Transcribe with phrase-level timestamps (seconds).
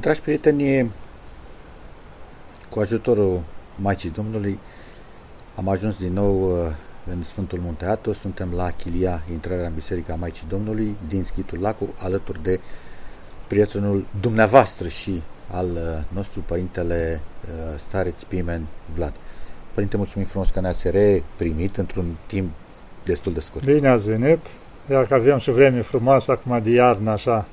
[0.00, 0.90] Dragi prieteni,
[2.70, 3.42] cu ajutorul
[3.76, 4.58] Maicii Domnului
[5.54, 6.70] am ajuns din nou uh,
[7.14, 11.94] în Sfântul Munte Atos, suntem la Chilia, intrarea în Biserica Maicii Domnului din Schitul Lacu,
[11.98, 12.60] alături de
[13.46, 19.12] prietenul dumneavoastră și al uh, nostru părintele uh, Stareț Pimen Vlad.
[19.74, 22.50] Părinte, mulțumim frumos că ne-ați reprimit într-un timp
[23.04, 23.64] destul de scurt.
[23.64, 24.40] Bine ați venit,
[24.90, 27.46] iar că avem și vreme frumoasă acum de iarnă, așa,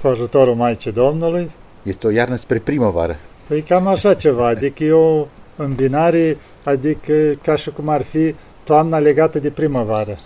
[0.00, 1.50] cu ajutorul Maicii Domnului.
[1.82, 3.16] Este o iarnă spre primăvară.
[3.46, 8.98] Păi cam așa ceva, adică eu în binare, adică ca și cum ar fi toamna
[8.98, 10.18] legată de primăvară.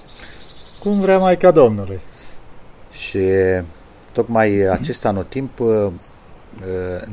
[0.81, 2.01] Cum vrea Maica Domnului.
[2.93, 3.29] Și
[4.13, 5.93] tocmai acest anotimp uh, uh,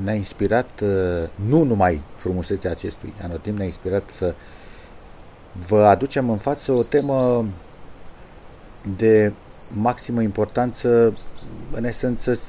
[0.04, 4.34] ne-a inspirat uh, nu numai frumusețea acestui anotimp, ne-a inspirat să
[5.68, 7.46] vă aducem în față o temă
[8.98, 9.34] de
[9.74, 11.18] maximă importanță,
[11.72, 12.40] în esență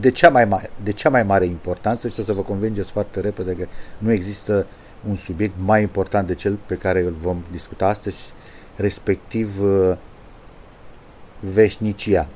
[0.00, 3.20] de cea, mai mare, de cea mai mare importanță și o să vă convingeți foarte
[3.20, 3.66] repede că
[3.98, 4.66] nu există
[5.08, 8.32] un subiect mai important de cel pe care îl vom discuta astăzi,
[8.76, 9.96] respectiv uh,
[11.40, 12.26] veșnicia.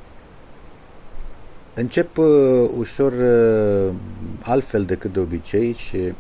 [1.75, 3.95] Încep uh, ușor uh,
[4.42, 6.12] altfel decât de obicei și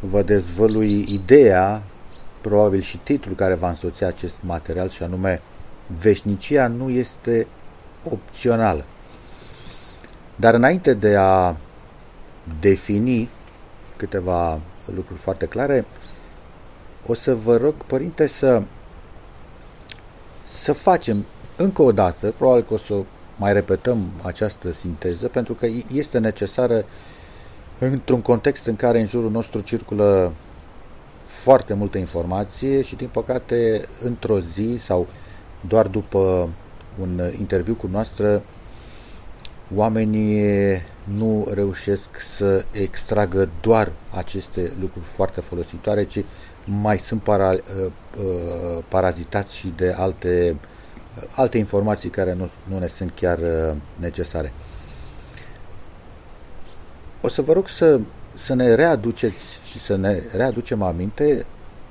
[0.00, 1.82] vă dezvălui ideea,
[2.40, 5.42] probabil și titlul care va însoți acest material și anume
[6.00, 7.46] Veșnicia nu este
[8.10, 8.84] opțională.
[10.36, 11.56] Dar înainte de a
[12.60, 13.30] defini
[13.96, 14.60] câteva
[14.94, 15.84] lucruri foarte clare,
[17.06, 18.62] o să vă rog, părinte, să,
[20.46, 21.24] să facem
[21.56, 22.94] încă o dată, probabil că o să
[23.36, 26.84] mai repetăm această sinteză, pentru că este necesară
[27.78, 30.32] într-un context în care în jurul nostru circulă
[31.24, 35.06] foarte multă informație și, din păcate, într-o zi sau
[35.68, 36.48] doar după
[37.00, 38.42] un interviu cu noastră,
[39.74, 46.24] oamenii nu reușesc să extragă doar aceste lucruri foarte folositoare, ci
[46.64, 47.60] mai sunt para, uh,
[48.18, 50.56] uh, parazitați și de alte,
[51.16, 53.38] uh, alte informații care nu, nu ne sunt chiar
[53.96, 54.52] necesare.
[57.20, 58.00] O să vă rog să,
[58.32, 61.46] să ne readuceți și să ne readucem aminte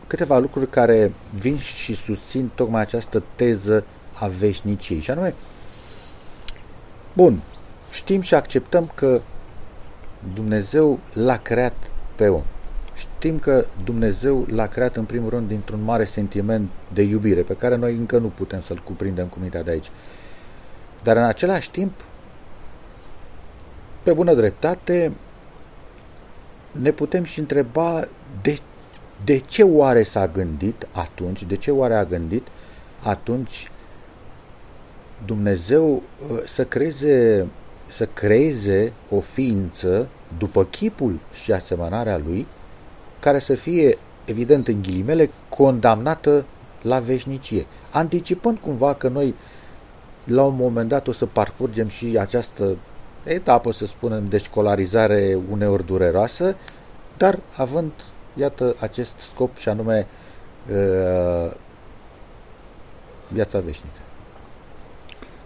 [0.07, 3.85] câteva lucruri care vin și susțin tocmai această teză
[4.19, 4.99] a veșniciei.
[4.99, 5.33] Și anume,
[7.13, 7.41] bun,
[7.91, 9.21] știm și acceptăm că
[10.33, 12.44] Dumnezeu l-a creat pe om.
[12.95, 17.75] Știm că Dumnezeu l-a creat în primul rând dintr-un mare sentiment de iubire, pe care
[17.75, 19.89] noi încă nu putem să-l cuprindem cu mintea de aici.
[21.03, 21.94] Dar în același timp,
[24.03, 25.11] pe bună dreptate,
[26.71, 28.07] ne putem și întreba
[28.41, 28.57] de,
[29.23, 32.47] de ce oare s-a gândit atunci, de ce oare a gândit
[33.03, 33.71] atunci
[35.25, 37.47] Dumnezeu uh, să creeze
[37.87, 42.47] să creeze o ființă după chipul și asemănarea lui,
[43.19, 46.45] care să fie, evident în ghilimele, condamnată
[46.81, 49.35] la veșnicie, anticipând cumva că noi
[50.23, 52.77] la un moment dat o să parcurgem și această
[53.23, 56.55] etapă, să spunem, de școlarizare uneori dureroasă,
[57.17, 57.91] dar având,
[58.35, 60.07] iată, acest scop și anume
[60.72, 61.51] uh,
[63.28, 64.00] viața veșnică.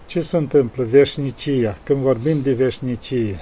[0.06, 0.84] Ce se întâmplă?
[0.84, 1.78] Veșnicia.
[1.84, 3.40] Când vorbim de veșnicie,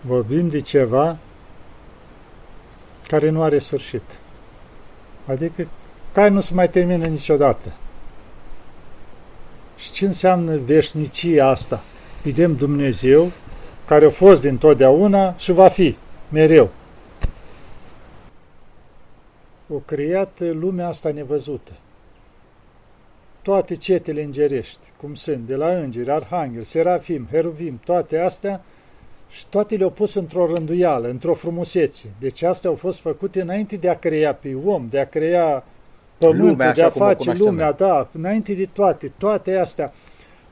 [0.00, 1.16] vorbim de ceva
[3.06, 4.02] care nu are sfârșit.
[5.26, 5.66] Adică
[6.12, 7.72] care nu se mai termină niciodată.
[9.76, 11.82] Și ce înseamnă veșnicia asta?
[12.22, 13.30] Vedem Dumnezeu
[13.86, 15.96] care a fost din totdeauna și va fi
[16.28, 16.70] mereu.
[19.74, 21.72] O creat lumea asta nevăzută.
[23.42, 28.64] Toate cetele îngerești, cum sunt, de la îngeri, arhanghel, serafim, heruvim, toate astea,
[29.30, 32.06] și toate le-au pus într-o rânduială, într-o frumusețe.
[32.18, 35.64] Deci astea au fost făcute înainte de a crea pe om, de a crea
[36.18, 39.92] pământul, lumea, de a face lumea, da, înainte de toate, toate astea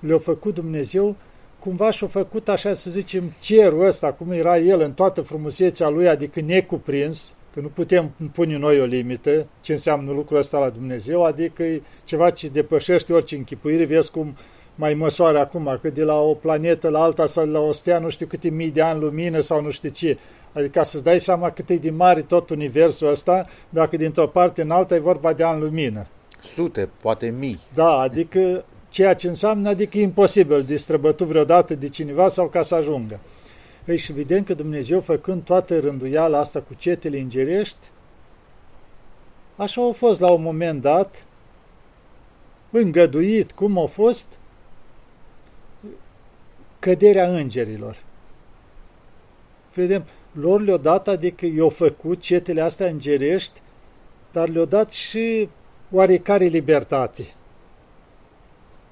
[0.00, 1.16] le-a făcut Dumnezeu,
[1.58, 6.08] cumva și-a făcut, așa să zicem, cerul ăsta, cum era el în toată frumusețea lui,
[6.08, 11.24] adică necuprins, că nu putem pune noi o limită, ce înseamnă lucrul ăsta la Dumnezeu,
[11.24, 14.36] adică e ceva ce depășește orice închipuire, vezi cum
[14.74, 18.08] mai măsoară acum, că de la o planetă la alta sau la o stea nu
[18.08, 20.18] știu câte mii de ani lumină sau nu știu ce.
[20.52, 24.62] Adică ca să-ți dai seama cât e de mare tot universul ăsta, dacă dintr-o parte
[24.62, 26.06] în alta e vorba de ani lumină.
[26.42, 27.60] Sute, poate mii.
[27.74, 32.62] Da, adică ceea ce înseamnă, adică e imposibil de străbătut vreodată de cineva sau ca
[32.62, 33.20] să ajungă.
[33.90, 37.90] Ei, și vedem că Dumnezeu, făcând toată rânduiala asta cu cetele îngerești,
[39.56, 41.26] așa a fost la un moment dat,
[42.70, 44.38] îngăduit cum a fost,
[46.78, 47.96] căderea îngerilor.
[49.74, 53.60] Vedem, lor le-o dat, adică i-au făcut cetele astea îngerești,
[54.32, 55.48] dar le-au dat și
[55.90, 57.34] oarecare libertate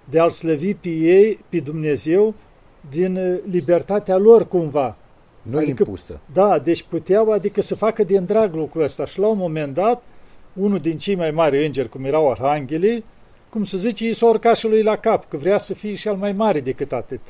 [0.04, 2.34] de a-L slăvi pe ei, pe Dumnezeu,
[2.90, 4.96] din uh, libertatea lor cumva.
[5.42, 6.20] Nu adică, impusă.
[6.32, 9.04] Da, deci puteau, adică să facă din drag lucrul ăsta.
[9.04, 10.02] Și la un moment dat,
[10.52, 13.04] unul din cei mai mari îngeri, cum erau arhanghelii,
[13.48, 16.08] cum să zice, i s-a urcat și lui la cap, că vrea să fie și
[16.08, 17.20] al mai mare decât atât.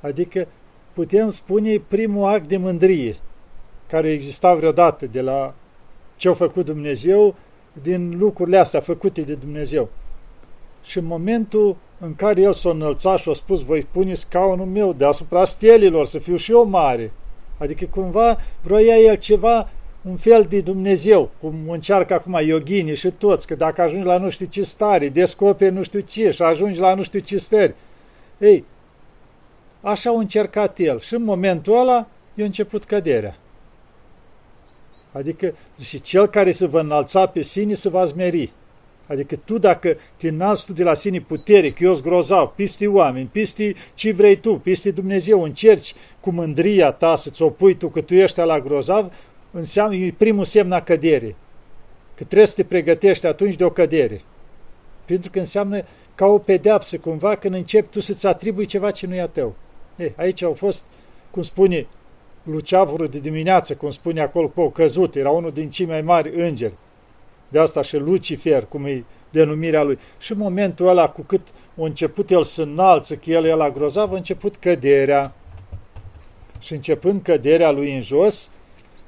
[0.00, 0.46] Adică
[0.92, 3.16] putem spune primul act de mândrie
[3.88, 5.54] care exista vreodată de la
[6.16, 7.34] ce a făcut Dumnezeu
[7.82, 9.88] din lucrurile astea făcute de Dumnezeu.
[10.82, 14.92] Și în momentul în care el s-a înălțat și a spus, voi pune scaunul meu
[14.92, 17.12] deasupra stelilor, să fiu și eu mare.
[17.58, 19.68] Adică cumva vroia el ceva,
[20.02, 24.28] un fel de Dumnezeu, cum încearcă acum yogini și toți, că dacă ajungi la nu
[24.28, 27.74] știu ce stare, descoperi nu știu ce și ajungi la nu știu ce stări.
[28.38, 28.64] Ei,
[29.80, 33.36] așa a încercat el și în momentul ăla i-a început căderea.
[35.12, 38.52] Adică, și cel care se va înalța pe sine se va zmeri.
[39.06, 43.28] Adică tu dacă te înalți tu de la sine putere, că eu grozav, piste oameni,
[43.32, 48.14] piste ce vrei tu, piste Dumnezeu, încerci cu mândria ta să-ți opui tu că tu
[48.14, 49.12] ești la grozav,
[49.50, 51.36] înseamnă, e primul semn a cădere.
[52.14, 54.22] Că trebuie să te pregătești atunci de o cădere.
[55.04, 55.82] Pentru că înseamnă
[56.14, 59.54] ca o pedeapsă cumva când începi tu să-ți atribui ceva ce nu e a tău.
[59.96, 60.84] E, aici au fost,
[61.30, 61.86] cum spune
[62.42, 66.72] Luceavurul de dimineață, cum spune acolo, cu căzut, era unul din cei mai mari îngeri
[67.54, 69.98] de asta și Lucifer, cum e denumirea lui.
[70.18, 74.12] Și în momentul ăla, cu cât a început el să înalță, că el era grozav,
[74.12, 75.34] a început căderea.
[76.58, 78.50] Și începând căderea lui în jos,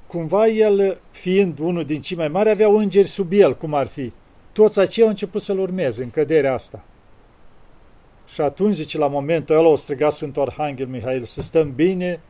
[0.07, 4.13] cumva el, fiind unul din cei mai mari, avea îngeri sub el, cum ar fi.
[4.53, 6.85] Toți aceia au început să-l urmeze în căderea asta.
[8.33, 12.21] Și atunci, zice, la momentul ăla o striga Sfântul Arhanghel Mihail să stăm bine,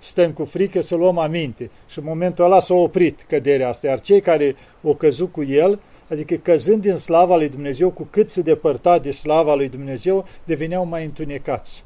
[0.00, 1.70] stăm cu frică să luăm aminte.
[1.88, 5.80] Și în momentul ăla s-a oprit căderea asta, iar cei care au căzut cu el,
[6.10, 10.84] adică căzând din slava lui Dumnezeu, cu cât se depărta de slava lui Dumnezeu, deveneau
[10.84, 11.84] mai întunecați.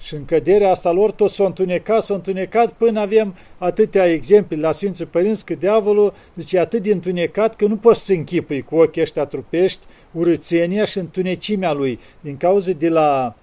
[0.00, 4.72] Și în căderea asta lor tot s-au întunecat, s-au întunecat până avem atâtea exemple la
[4.72, 9.02] Sfinții Părinți că diavolul zice atât de întunecat că nu poți să închipui cu ochii
[9.02, 13.34] ăștia trupești urățenia și întunecimea lui din cauza de la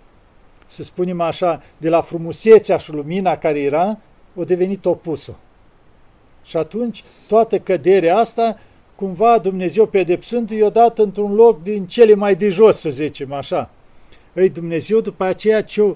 [0.68, 3.98] să spunem așa, de la frumusețea și lumina care era,
[4.36, 5.36] o devenit opusă.
[6.44, 8.60] Și atunci, toată căderea asta,
[8.96, 13.70] cumva Dumnezeu pedepsând i-a dat într-un loc din cele mai de jos, să zicem așa.
[14.36, 15.96] Ei, Dumnezeu, după aceea ce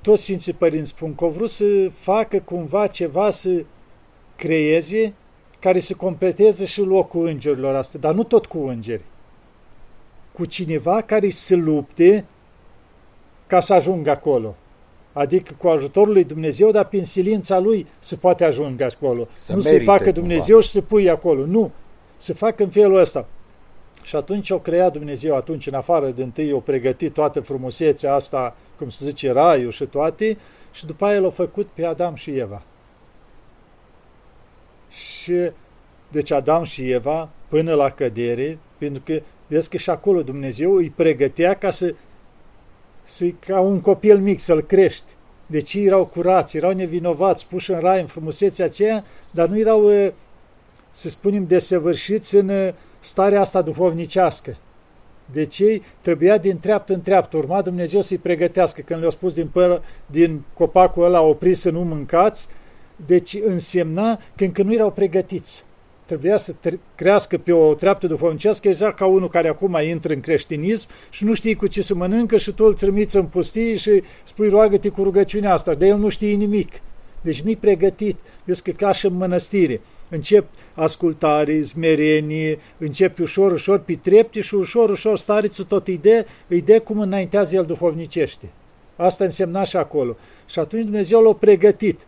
[0.00, 3.64] toți Sfinții Părinți spun că au vrut să facă cumva ceva să
[4.36, 5.12] creeze
[5.58, 9.04] care să completeze și locul îngerilor astea, dar nu tot cu îngeri.
[10.32, 12.24] Cu cineva care să lupte
[13.54, 14.54] ca să ajungă acolo.
[15.12, 19.28] Adică cu ajutorul lui Dumnezeu, dar prin silința lui se poate ajunge acolo.
[19.38, 20.60] Să nu se facă Dumnezeu cumva.
[20.60, 21.46] și să pui acolo.
[21.46, 21.70] Nu.
[22.16, 23.26] Se facă în felul ăsta.
[24.02, 28.56] Și atunci o crea Dumnezeu, atunci în afară de întâi o pregătit toată frumusețea asta,
[28.78, 30.36] cum se zice, raiul și toate,
[30.72, 32.62] și după aia l-a făcut pe Adam și Eva.
[34.88, 35.50] Și
[36.08, 40.90] deci Adam și Eva, până la cădere, pentru că vezi că și acolo Dumnezeu îi
[40.90, 41.94] pregătea ca să
[43.04, 45.12] să ca un copil mic să-l crești.
[45.46, 49.90] Deci ei erau curați, erau nevinovați, puși în rai în frumusețea aceea, dar nu erau,
[50.90, 54.56] să spunem, desăvârșiți în starea asta duhovnicească.
[55.32, 58.80] Deci ei trebuia din treaptă în treaptă, urma Dumnezeu să-i pregătească.
[58.80, 62.48] Când le-au spus din, pără, din copacul ăla oprit să nu mâncați,
[63.06, 65.64] deci însemna că încă nu erau pregătiți
[66.04, 66.54] trebuia să
[66.94, 71.34] crească pe o treaptă duhovnicească, exact ca unul care acum intră în creștinism și nu
[71.34, 75.02] știe cu ce să mănâncă și tu îl trimiți în pustie și spui roagă-te cu
[75.02, 76.80] rugăciunea asta, dar el nu știe nimic.
[77.20, 78.18] Deci nu-i pregătit.
[78.44, 79.80] Vezi că ca și în mănăstire.
[80.08, 86.78] Încep ascultare, zmerenie, începi ușor, ușor pe trepte și ușor, ușor stareță tot idee, idee
[86.78, 88.50] cum înaintează el duhovnicește.
[88.96, 90.16] Asta însemna și acolo.
[90.46, 92.06] Și atunci Dumnezeu l-a pregătit.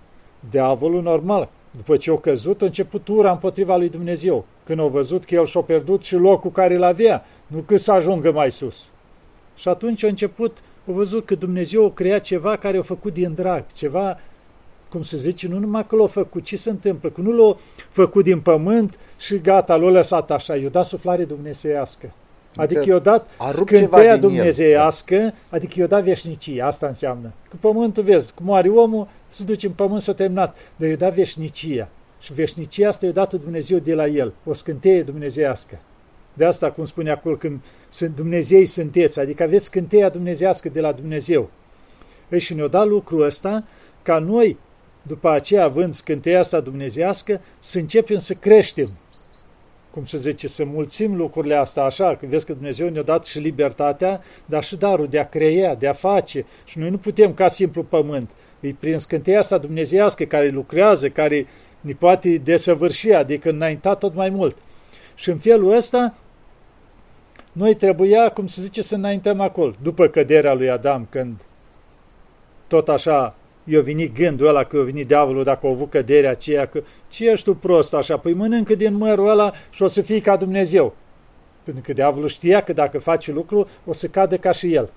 [0.51, 5.25] Diavolul normal, după ce au căzut, a început ura împotriva lui Dumnezeu, când au văzut
[5.25, 8.93] că el și-a pierdut și locul care îl avea, nu că să ajungă mai sus.
[9.57, 13.35] Și atunci a început, au văzut că Dumnezeu a creat ceva care a făcut din
[13.35, 14.19] drag, ceva,
[14.89, 17.09] cum se zice, nu numai că l-a făcut, ce se întâmplă?
[17.09, 17.57] Că nu l-a
[17.91, 22.13] făcut din pământ și gata, l-a lăsat așa, i-a dat suflare dumnezeiască.
[22.57, 25.35] Adică, adică i-a dat scânteia dumnezeiască, el.
[25.49, 27.33] adică i-a dat veșnicie, asta înseamnă.
[27.49, 31.15] Că pământul, vezi, cum are omul, se duce în pământ să terminat, dar i-a dat
[31.15, 31.89] veșnicia.
[32.21, 35.79] Și veșnicia asta i-a dat Dumnezeu de la el, o scânteie dumnezeiască.
[36.33, 40.93] De asta, cum spune acolo, când sunt Dumnezei sunteți, adică aveți scânteia dumnezească de la
[40.93, 41.51] Dumnezeu.
[42.29, 43.65] Ei, și ne-a dat lucrul ăsta
[44.03, 44.59] ca noi,
[45.03, 48.99] după aceea, având scânteia asta dumnezească, să începem să creștem.
[49.91, 53.39] Cum se zice, să mulțim lucrurile astea așa, că vezi că Dumnezeu ne-a dat și
[53.39, 56.45] libertatea, dar și darul de a crea, de a face.
[56.65, 58.31] Și noi nu putem ca simplu pământ.
[58.61, 61.47] E prin scânteia asta dumnezească care lucrează, care
[61.81, 64.57] ne poate desăvârși, adică înainta tot mai mult.
[65.15, 66.15] Și în felul ăsta,
[67.53, 69.75] noi trebuia, cum se zice, să înaintăm acolo.
[69.83, 71.41] După căderea lui Adam, când
[72.67, 73.35] tot așa
[73.65, 77.31] i-a venit gândul ăla că i-a venit diavolul dacă a avut căderea aceea, că ce
[77.31, 78.17] ești tu prost așa?
[78.17, 80.95] Păi mănâncă din mărul ăla și o să fii ca Dumnezeu.
[81.65, 84.91] Pentru că diavolul știa că dacă face lucru, o să cadă ca și el.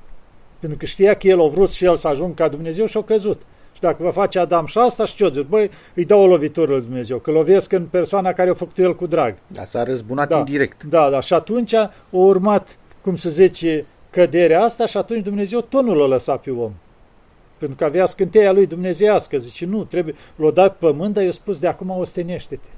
[0.60, 3.04] Pentru că știa că el a vrut și el să ajungă ca Dumnezeu și a
[3.04, 3.42] căzut.
[3.74, 6.82] Și dacă va face Adam și asta, și ce Băi, îi dau o lovitură lui
[6.82, 9.36] Dumnezeu, că lovesc în persoana care a făcut el cu drag.
[9.48, 10.84] Da, s-a răzbunat da, indirect.
[10.84, 15.84] Da, da, și atunci a urmat, cum se zice, căderea asta și atunci Dumnezeu tot
[15.84, 16.72] nu l-a lăsat pe om.
[17.58, 19.38] Pentru că avea scânteia lui dumnezeiască.
[19.38, 22.70] Zice, nu, trebuie, l-o dat pe pământ, dar i-a spus, de acum ostenește-te.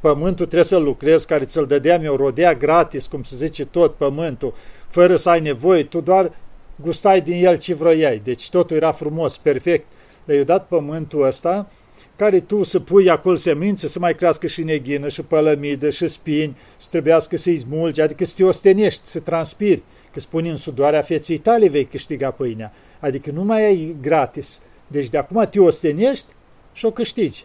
[0.00, 4.54] Pământul trebuie să lucrezi, care ți-l dădeam eu, rodea gratis, cum se zice tot pământul,
[4.88, 6.32] fără să ai nevoie, tu doar
[6.82, 8.20] gustai din el ce vroiai.
[8.24, 9.86] Deci totul era frumos, perfect.
[10.24, 11.70] Dar i-a dat pământul ăsta,
[12.16, 16.56] care tu să pui acolo semințe, să mai crească și neghină, și pălămidă, și spini,
[16.76, 19.82] să trebuiască să-i smulgi, adică să te ostenești, să transpiri.
[20.12, 22.72] Că spune în sudoarea feței tale vei câștiga pâinea.
[23.00, 24.60] Adică nu mai ai gratis.
[24.86, 26.26] Deci de acum te ostenești
[26.72, 27.44] și o câștigi.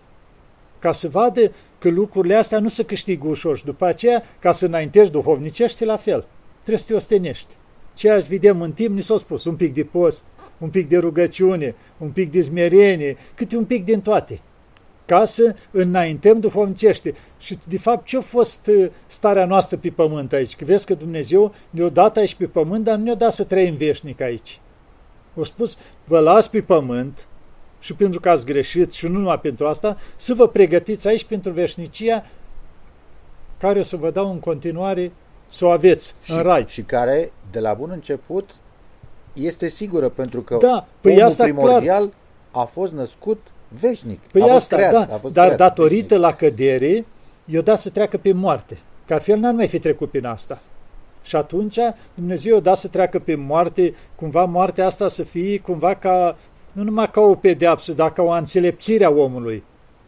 [0.79, 4.65] Ca să vadă că lucrurile astea nu se câștigă ușor și după aceea, ca să
[4.65, 6.25] înaintești duhovnicești, la fel.
[6.61, 7.53] Trebuie să te ostenești.
[7.95, 10.25] Ceea ce vedem în timp, ni s-a spus, un pic de post,
[10.57, 14.41] un pic de rugăciune, un pic de smerenie, câte un pic din toate
[15.05, 17.15] ca să înaintăm duhovnicește.
[17.37, 20.55] Și de fapt ce a fost uh, starea noastră pe pământ aici?
[20.55, 23.75] Că vezi că Dumnezeu ne-a dat aici pe pământ, dar nu ne-a dat să trăim
[23.75, 24.59] veșnic aici.
[25.39, 27.27] A spus, vă las pe pământ
[27.79, 31.51] și pentru că ați greșit și nu numai pentru asta, să vă pregătiți aici pentru
[31.51, 32.25] veșnicia
[33.57, 35.11] care o să vă dau în continuare
[35.49, 36.65] să o aveți și, în rai.
[36.67, 38.49] Și care, de la bun început,
[39.33, 42.63] este sigură, pentru că da, păi omul asta primordial clar.
[42.63, 43.47] a fost născut
[43.79, 44.19] veșnic.
[44.31, 46.19] Păi a fost asta, creat, da, a fost dar creat datorită veșnic.
[46.19, 47.05] la cădere,
[47.45, 48.77] i-o dat să treacă pe moarte.
[49.05, 50.61] Că altfel n-ar mai fi trecut prin asta.
[51.23, 51.77] Și atunci
[52.13, 56.37] Dumnezeu o da să treacă pe moarte, cumva moartea asta să fie cumva ca,
[56.71, 59.63] nu numai ca o pedeapsă, dar ca o înțelepțire a omului.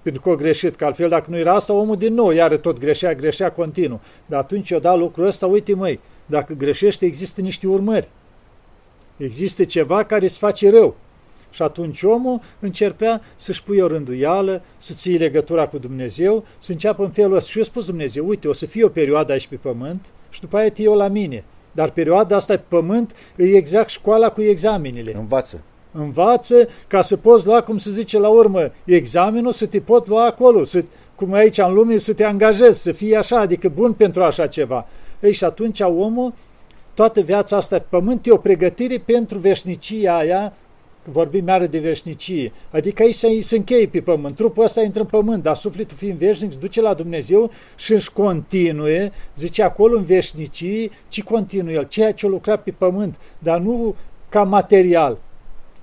[0.07, 2.79] Pentru că o greșit, că altfel dacă nu era asta, omul din nou iară tot
[2.79, 4.01] greșea, greșea continuu.
[4.25, 8.09] Dar atunci o da lucrul ăsta, uite măi, dacă greșește există niște urmări.
[9.17, 10.95] Există ceva care îți face rău.
[11.49, 17.03] Și atunci omul încercea să-și pui o rânduială, să ții legătura cu Dumnezeu, să înceapă
[17.03, 17.49] în felul ăsta.
[17.49, 20.57] Și eu spus Dumnezeu, uite, o să fie o perioadă aici pe pământ și după
[20.57, 21.43] aia te iau la mine.
[21.71, 25.15] Dar perioada asta pe pământ e exact școala cu examenele.
[25.15, 25.63] Învață.
[25.91, 30.25] Învață ca să poți lua, cum se zice la urmă, examenul, să te pot lua
[30.25, 30.84] acolo, să,
[31.15, 34.88] cum aici în lume, să te angajezi, să fii așa, adică bun pentru așa ceva.
[35.20, 36.34] Ei, și atunci omul,
[36.94, 40.53] toată viața asta pe pământ e o pregătire pentru veșnicia aia
[41.12, 42.51] vorbim mereu de veșnicie.
[42.72, 44.36] Adică aici se, se încheie pe pământ.
[44.36, 48.12] Trupul ăsta intră în pământ, dar sufletul fiind veșnic se duce la Dumnezeu și își
[48.12, 53.60] continue, zice acolo în veșnicie, ci continuă el, ceea ce a lucrat pe pământ, dar
[53.60, 53.96] nu
[54.29, 55.17] ca material.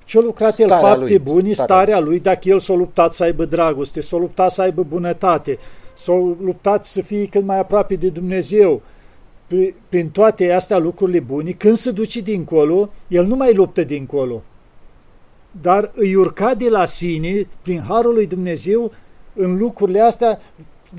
[0.05, 1.75] Ce-a lucrat starea el fapte lui, bune, starea.
[1.75, 5.59] starea lui, dacă el s-a luptat să aibă dragoste, s-a luptat să aibă bunătate,
[5.95, 8.83] s-a luptat să fie cât mai aproape de Dumnezeu,
[9.89, 14.43] prin toate astea lucrurile bune, când se duce dincolo, el nu mai luptă dincolo,
[15.61, 18.93] dar îi urca de la sine, prin harul lui Dumnezeu,
[19.35, 20.41] în lucrurile astea,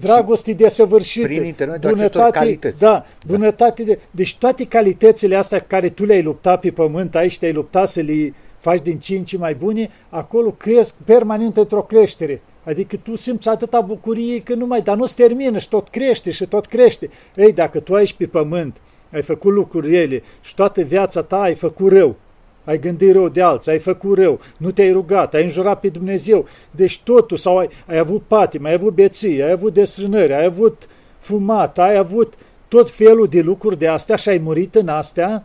[0.01, 2.79] dragoste de săvârșită, prin intermediul bunătate, calități.
[2.79, 3.91] Da, bunătate da.
[3.91, 3.99] de...
[4.11, 8.33] Deci toate calitățile astea care tu le-ai luptat pe pământ, aici te-ai luptat să le
[8.65, 12.41] faci din ce în ce mai bune, acolo cresc permanent într-o creștere.
[12.63, 16.31] Adică tu simți atâta bucurie că nu mai, dar nu se termină și tot crește
[16.31, 17.09] și tot crește.
[17.35, 18.81] Ei, dacă tu aici pe pământ
[19.11, 22.15] ai făcut lucruri rele și toată viața ta ai făcut rău,
[22.63, 26.45] ai gândit rău de alții, ai făcut rău, nu te-ai rugat, ai înjurat pe Dumnezeu,
[26.71, 30.87] deci totul, sau ai, ai avut patim, ai avut beții, ai avut desfrânări, ai avut
[31.17, 32.33] fumat, ai avut
[32.67, 35.43] tot felul de lucruri de astea și ai murit în astea,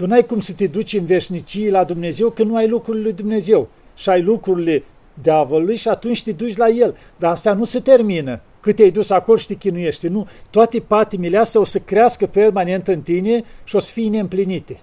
[0.00, 3.12] tu n-ai cum să te duci în veșnicie la Dumnezeu că nu ai lucrurile lui
[3.12, 4.84] Dumnezeu și ai lucrurile
[5.22, 6.96] diavolului și atunci te duci la el.
[7.16, 8.40] Dar asta nu se termină.
[8.60, 10.08] Cât te-ai dus acolo și te chinuiești.
[10.08, 10.28] Nu.
[10.50, 14.80] Toate patimile astea o să crească permanent în tine și o să fie neîmplinite.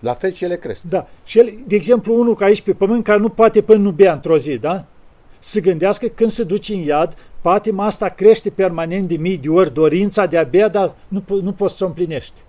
[0.00, 0.82] La fel și ele cresc.
[0.82, 1.08] Da.
[1.24, 4.12] Și el, de exemplu, unul ca aici pe pământ care nu poate până nu bea
[4.12, 4.84] într-o zi, da?
[5.38, 9.74] Să gândească când se duce în iad, patima asta crește permanent de mii de ori,
[9.74, 12.46] dorința de a bea, dar nu, nu poți să o împlinești.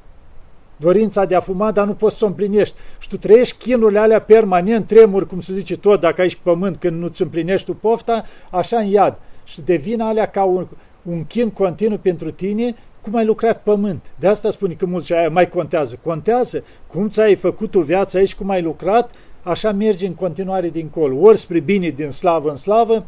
[0.79, 2.75] Dorința de a fuma, dar nu poți să o împlinești.
[2.99, 6.77] Și tu trăiești chinurile alea permanent, tremuri, cum se zice tot, dacă ai și pământ
[6.77, 9.17] când nu-ți împlinești tu pofta, așa în iad.
[9.43, 10.67] Și devin alea ca un,
[11.01, 14.13] un chin continuu pentru tine, cum ai lucrat pământ.
[14.19, 15.99] De asta spune că mulți aia mai contează.
[16.03, 19.11] Contează cum ți-ai făcut o viață aici, cum ai lucrat,
[19.43, 21.19] așa mergi în continuare dincolo.
[21.19, 23.05] Ori spre bine din slavă în slavă,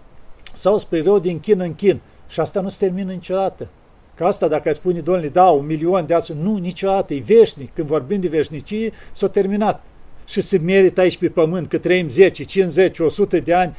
[0.53, 1.99] sau spre rău din chin în chin.
[2.27, 3.67] Și asta nu se termină niciodată.
[4.15, 7.73] Că asta, dacă ai spune, domnule, da, un milion de astfel, nu, niciodată, e veșnic.
[7.73, 9.83] Când vorbim de veșnicie, s-a terminat.
[10.25, 13.75] Și se merită aici pe pământ că trăim 10, 50, 100 de ani,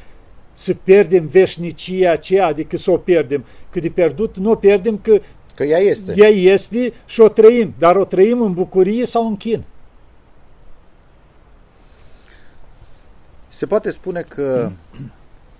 [0.53, 3.45] să pierdem veșnicia aceea, adică să o pierdem.
[3.69, 5.19] Că de pierdut nu o pierdem, că,
[5.55, 6.13] că ea este.
[6.15, 9.63] Ea este și o trăim, dar o trăim în bucurie sau în chin.
[13.47, 14.71] Se poate spune că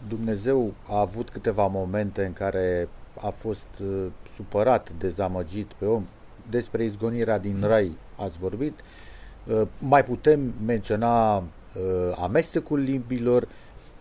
[0.08, 2.90] Dumnezeu a avut câteva momente în care
[3.22, 4.06] a fost uh,
[4.36, 6.06] supărat, dezamăgit pe om.
[6.50, 8.80] Despre izgonirea din rai ați vorbit.
[9.48, 11.44] Uh, mai putem menționa uh,
[12.22, 13.48] amestecul limbilor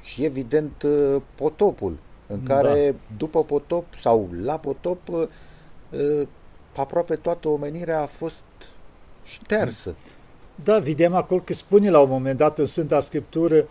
[0.01, 0.85] și, evident,
[1.35, 2.55] potopul, în da.
[2.55, 2.97] care, da.
[3.17, 4.99] după potop sau la potop,
[6.77, 8.45] aproape toată omenirea a fost
[9.25, 9.95] ștersă.
[10.65, 13.69] Da, vedem acolo că spune la un moment dat în Sfânta Scriptură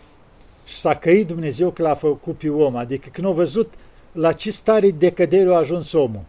[0.64, 3.74] și s-a căit Dumnezeu că l-a făcut pe om, adică când a văzut
[4.12, 6.22] la ce stare de cădere a ajuns omul.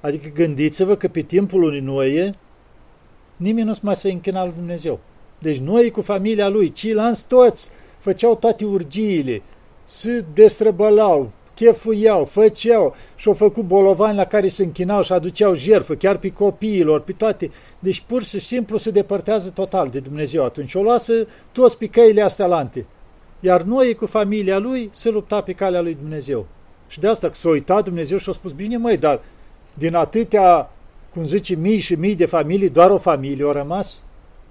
[0.00, 2.34] Adică gândiți-vă că pe timpul lui Noe,
[3.36, 4.98] nimeni nu se mai se închina lui Dumnezeu.
[5.38, 9.42] Deci noi cu familia lui, ceilalți toți, făceau toate urgiile,
[9.84, 15.94] se destrăbălau, chefuiau, făceau și au făcut bolovani la care se închinau și aduceau jertfă,
[15.94, 17.50] chiar pe copiilor, pe toate.
[17.78, 20.74] Deci pur și simplu se depărtează total de Dumnezeu atunci.
[20.74, 21.12] O lasă
[21.52, 22.86] toți pe căile astea lante.
[23.40, 26.46] Iar noi cu familia lui se lupta pe calea lui Dumnezeu.
[26.88, 29.20] Și de asta s-a uitat Dumnezeu și a spus, bine măi, dar
[29.74, 30.70] din atâtea,
[31.12, 34.02] cum zice, mii și mii de familii, doar o familie a rămas?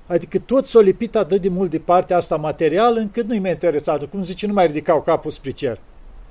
[0.08, 4.04] Adică tot s-a lipit atât de mult de partea asta materială încât nu-i mai interesat.
[4.04, 5.80] Cum zice, nu mai ridicau capul spre cer.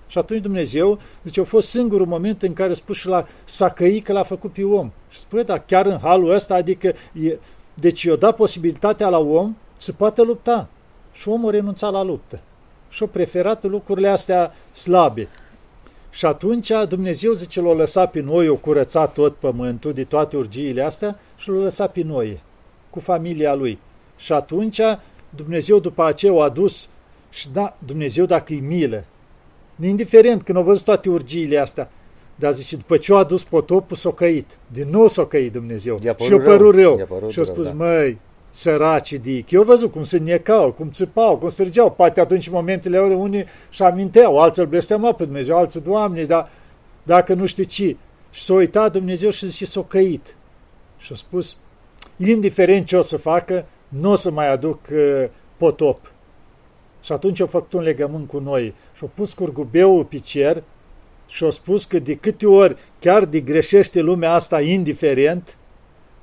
[0.06, 3.68] Și atunci Dumnezeu, zice, a fost singurul moment în care a spus și la s-a
[4.02, 4.90] că l-a făcut pe om.
[5.08, 7.38] Și spune, dar chiar în halul ăsta, adică, e,
[7.74, 10.68] deci i-a dat posibilitatea la om să poată lupta.
[11.12, 12.40] Și omul renunța la luptă.
[12.88, 15.28] Și a preferat lucrurile astea slabe.
[16.14, 20.82] Și atunci Dumnezeu zice, l-a lăsat pe noi, o curățat tot pământul de toate urgiile
[20.82, 22.42] astea și l-a lăsat pe noi,
[22.90, 23.78] cu familia lui.
[24.16, 24.80] Și atunci
[25.30, 26.88] Dumnezeu după aceea a adus
[27.30, 29.04] și da, Dumnezeu dacă e milă,
[29.80, 31.90] indiferent când au văzut toate urgiile astea,
[32.34, 34.58] dar zice, după ce a adus potopul, s-a căit.
[34.72, 35.98] Din nou s-a căit Dumnezeu.
[36.00, 36.96] Și a părut rău.
[36.96, 37.30] rău.
[37.30, 37.72] Și a spus, da.
[37.72, 38.18] măi,
[38.54, 41.90] săracii de Eu văzut cum se necau, cum țipau, cum străgeau.
[41.90, 46.24] Poate atunci în momentele ore unii și aminteau, alții îl blestemau pe Dumnezeu, alții, Doamne,
[46.24, 46.50] dar
[47.02, 47.96] dacă nu știu ce.
[48.30, 50.36] Și s-a uitat Dumnezeu și zice, s-a căit.
[50.98, 51.56] Și a spus,
[52.16, 55.24] indiferent ce o să facă, nu o să mai aduc uh,
[55.56, 56.12] potop.
[57.02, 60.62] Și atunci au făcut un legământ cu noi și au pus curgubeul pe cer
[61.26, 65.56] și au spus că de câte ori chiar de greșește lumea asta indiferent,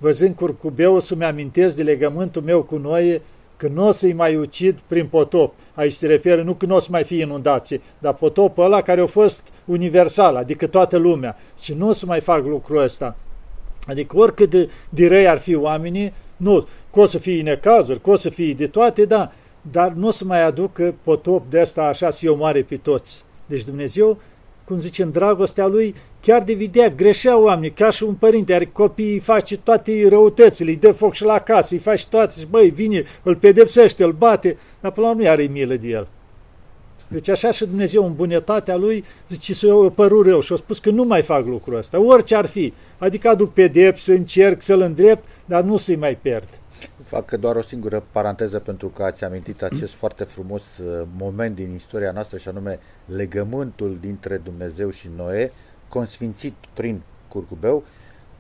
[0.02, 3.22] văzând curcubeul să-mi amintesc de legământul meu cu noi,
[3.58, 5.54] că nu o să-i mai ucid prin potop.
[5.74, 9.02] Aici se referă nu că nu o să mai fie inundație, dar potopul ăla care
[9.02, 11.38] a fost universal, adică toată lumea.
[11.62, 13.16] Și nu o să mai fac lucrul ăsta.
[13.88, 18.10] Adică oricât de, de răi ar fi oamenii, nu, că o să fie necazuri, că
[18.10, 19.32] o să fie de toate, da,
[19.72, 23.26] dar nu o să mai aducă potop de asta așa să-i omoare pe toți.
[23.46, 24.18] Deci Dumnezeu
[24.72, 28.66] cum zice, în dragostea lui, chiar de videa, greșea oamenii, ca și un părinte, are
[28.66, 32.46] copii, îi face toate răutățile, îi dă foc și la casă, îi face toate, și
[32.50, 36.08] băi, vine, îl pedepsește, îl bate, dar până la urmă nu are milă de el.
[37.08, 40.80] Deci așa și Dumnezeu în bunătatea lui zice să o părut rău și a spus
[40.80, 42.74] că nu mai fac lucrul ăsta, orice ar fi.
[42.98, 46.48] Adică aduc pedepsă, încerc să-l îndrept, dar nu să-i mai pierd.
[47.04, 51.74] Fac doar o singură paranteză pentru că ați amintit acest foarte frumos uh, moment din
[51.74, 55.52] istoria noastră și anume legământul dintre Dumnezeu și Noe,
[55.92, 57.84] consfințit prin curcubeu,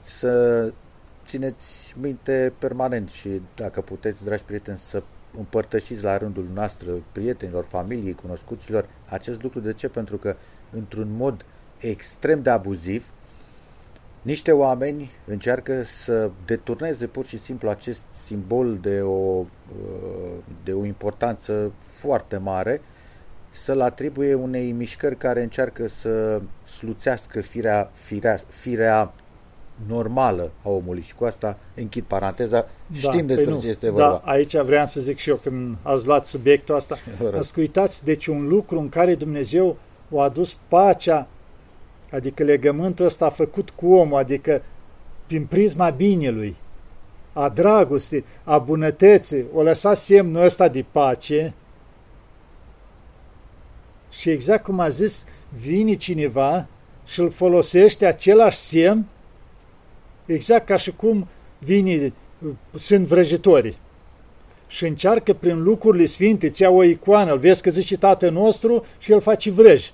[0.04, 0.74] să
[1.26, 5.04] țineți minte permanent și dacă puteți, dragi prieteni, să
[5.38, 9.60] împărtășiți la rândul noastră prietenilor, familiei, cunoscuților acest lucru.
[9.60, 9.88] De ce?
[9.88, 10.36] Pentru că
[10.72, 11.46] într-un mod
[11.80, 13.12] extrem de abuziv,
[14.22, 19.46] niște oameni încearcă să deturneze pur și simplu acest simbol de o, uh,
[20.64, 22.82] de o importanță foarte mare,
[23.52, 29.14] să-l atribuie unei mișcări care încearcă să sluțească firea, firea, firea
[29.88, 32.66] normală a omului și cu asta închid paranteza.
[32.88, 34.22] Da, Știm despre păi ce este vorba.
[34.26, 36.98] Da, aici vreau să zic și eu când ați luat subiectul ăsta.
[37.38, 39.78] Ascultați, deci un lucru în care Dumnezeu
[40.16, 41.28] a adus pacea
[42.12, 44.62] Adică legământul ăsta a făcut cu omul, adică
[45.28, 46.56] prin prisma binelui.
[47.34, 51.54] a dragostei, a bunătății, o lăsat semnul ăsta de pace
[54.12, 55.26] și exact cum a zis,
[55.58, 56.68] vine cineva
[57.06, 59.06] și îl folosește același semn,
[60.26, 62.14] exact ca și cum vine,
[62.74, 63.78] sunt vrăjitorii
[64.72, 69.12] și încearcă prin lucrurile sfinte, ți o icoană, îl vezi că zice Tatăl nostru și
[69.12, 69.92] el face vrăj.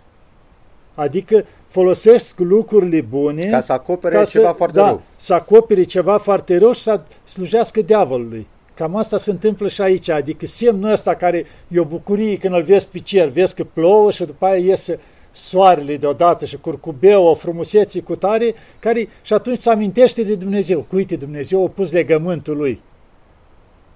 [0.95, 5.01] Adică folosesc lucrurile bune ca să acopere ca ceva să, foarte da, rău.
[5.15, 8.47] să acopere ceva foarte rău și să slujească diavolului.
[8.77, 12.63] Cam asta se întâmplă și aici, adică semnul ăsta care e o bucurie când îl
[12.63, 14.99] vezi pe cer, vezi că plouă și după aia iese
[15.31, 20.79] soarele deodată și curcubeu, o frumusețe cu tare, care și atunci se amintește de Dumnezeu.
[20.81, 22.81] Cu uite, Dumnezeu a pus legământul lui.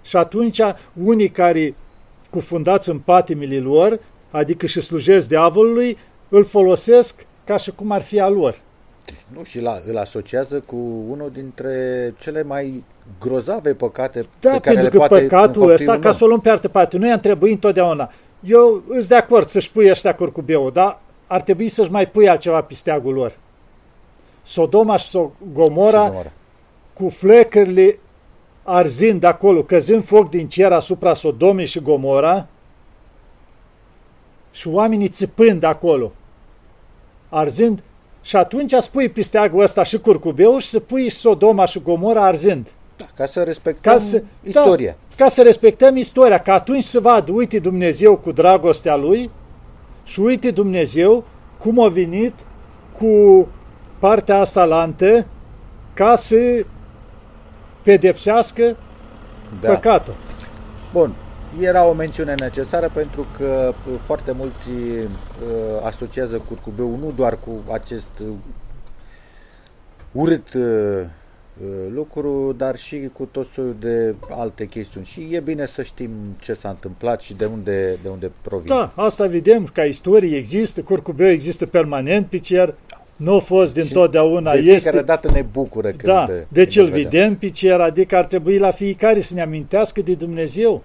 [0.03, 0.61] Și atunci
[1.03, 1.75] unii care
[2.29, 3.99] cufundați în patimile lor,
[4.31, 5.97] adică și slujesc diavolului,
[6.29, 8.61] îl folosesc ca și cum ar fi al lor.
[9.05, 10.75] Deci, nu, și la, îl asociază cu
[11.09, 12.83] unul dintre cele mai
[13.19, 16.39] grozave păcate da, pe care pentru le că poate păcatul ăsta, ca să o luăm
[16.39, 18.11] pe altă parte, noi am trebuit întotdeauna.
[18.43, 22.61] Eu îs de acord să-și pui ăștia curcubeul, dar ar trebui să-și mai pui altceva
[22.61, 23.37] pe steagul lor.
[24.43, 25.17] Sodoma și
[25.53, 26.31] Gomora, și Gomora.
[26.93, 27.99] cu flecările
[28.63, 32.47] arzind acolo, căzând foc din cer asupra Sodomei și Gomora
[34.51, 36.11] și oamenii țipând acolo,
[37.29, 37.83] arzând,
[38.21, 42.67] și atunci spui pe steagul ăsta și curcubeu și să pui Sodoma și Gomora arzând.
[42.97, 44.95] Da, ca să respectăm ca să, istoria.
[45.10, 49.29] Da, ca să respectăm istoria, ca atunci să vadă, uite Dumnezeu cu dragostea Lui
[50.03, 51.23] și uite Dumnezeu
[51.57, 52.34] cum a venit
[52.97, 53.47] cu
[53.99, 55.25] partea asta lantă
[55.93, 56.65] ca să
[57.84, 58.77] pedepsească
[59.62, 59.69] da.
[59.69, 60.13] păcatul.
[60.91, 61.13] Bun.
[61.59, 67.51] Era o mențiune necesară pentru că uh, foarte mulți uh, asociază curcubeu nu doar cu
[67.71, 68.27] acest uh,
[70.11, 75.05] urât uh, uh, lucru, dar și cu tot soiul de alte chestiuni.
[75.05, 78.75] Și e bine să știm ce s-a întâmplat și de unde, de unde provine.
[78.75, 82.75] Da, asta vedem, ca istorie există, curcubeu există permanent pe cer,
[83.15, 84.51] nu a fost din totdeauna.
[84.51, 85.01] De fiecare este...
[85.01, 89.19] dată ne bucură când Da, deci îl vedem pe cer, adică ar trebui la fiecare
[89.19, 90.83] să ne amintească de Dumnezeu.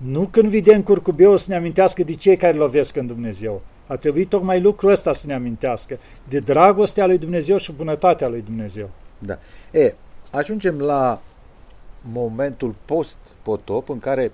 [0.00, 3.62] Nu când vedem curcubeu să ne amintească de cei care lovesc în Dumnezeu.
[3.86, 8.42] Ar trebui tocmai lucrul ăsta să ne amintească, de dragostea lui Dumnezeu și bunătatea lui
[8.42, 8.90] Dumnezeu.
[9.18, 9.38] Da.
[9.70, 9.94] E,
[10.32, 11.22] ajungem la
[12.12, 14.32] momentul post-potop în care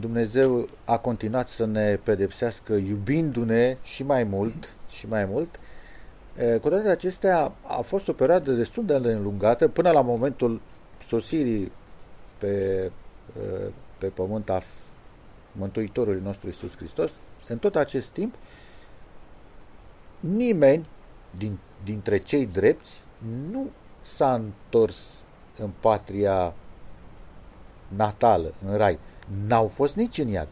[0.00, 5.60] Dumnezeu a continuat să ne pedepsească iubindu-ne și mai mult și mai mult
[6.60, 10.60] cu toate acestea, a fost o perioadă destul de înlungată până la momentul
[11.06, 11.72] sosirii
[12.38, 12.90] pe,
[13.98, 14.60] pe pământ a
[15.52, 17.20] Mântuitorului nostru Isus Hristos.
[17.48, 18.34] În tot acest timp,
[20.20, 20.86] nimeni
[21.38, 23.02] din, dintre cei drepți
[23.50, 25.22] nu s-a întors
[25.58, 26.54] în patria
[27.88, 28.98] natală, în rai.
[29.46, 30.48] N-au fost nici în iad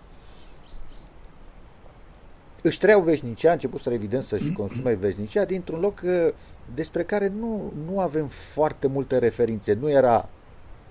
[2.63, 6.29] își trăiau veșnicia, a început să evident să-și consume veșnicia dintr-un loc uh,
[6.75, 9.73] despre care nu, nu avem foarte multe referințe.
[9.73, 10.29] Nu era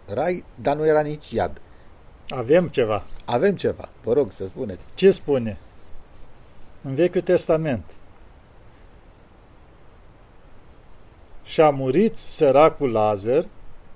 [0.06, 1.62] rai, dar nu era nici iad.
[2.30, 3.04] Avem ceva.
[3.26, 3.90] Avem ceva.
[4.04, 4.88] Vă rog să spuneți.
[4.96, 5.58] Ce spune?
[6.84, 7.84] În Vechiul Testament.
[11.44, 13.46] Și a murit săracul Lazar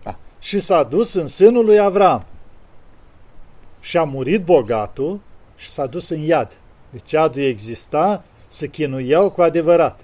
[0.03, 0.15] ah.
[0.39, 2.25] și s-a dus în sânul lui Avram.
[3.79, 5.19] Și a murit bogatul
[5.55, 6.57] și s-a dus în iad.
[6.89, 9.99] Deci adul exista, se chinuiau cu adevărat.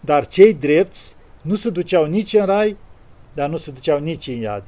[0.00, 2.76] Dar cei drepți nu se duceau nici în rai,
[3.34, 4.64] dar nu se duceau nici în iad.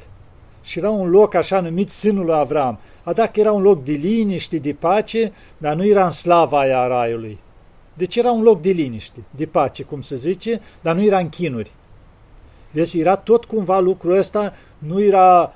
[0.68, 2.78] Și era un loc așa numit sânul lui Avram.
[3.02, 6.80] A dacă era un loc de liniște, de pace, dar nu era în slava aia
[6.80, 7.38] a raiului.
[7.94, 11.28] Deci era un loc de liniște, de pace, cum se zice, dar nu era în
[11.28, 11.70] chinuri.
[12.70, 15.54] Deci era tot cumva lucrul ăsta, nu era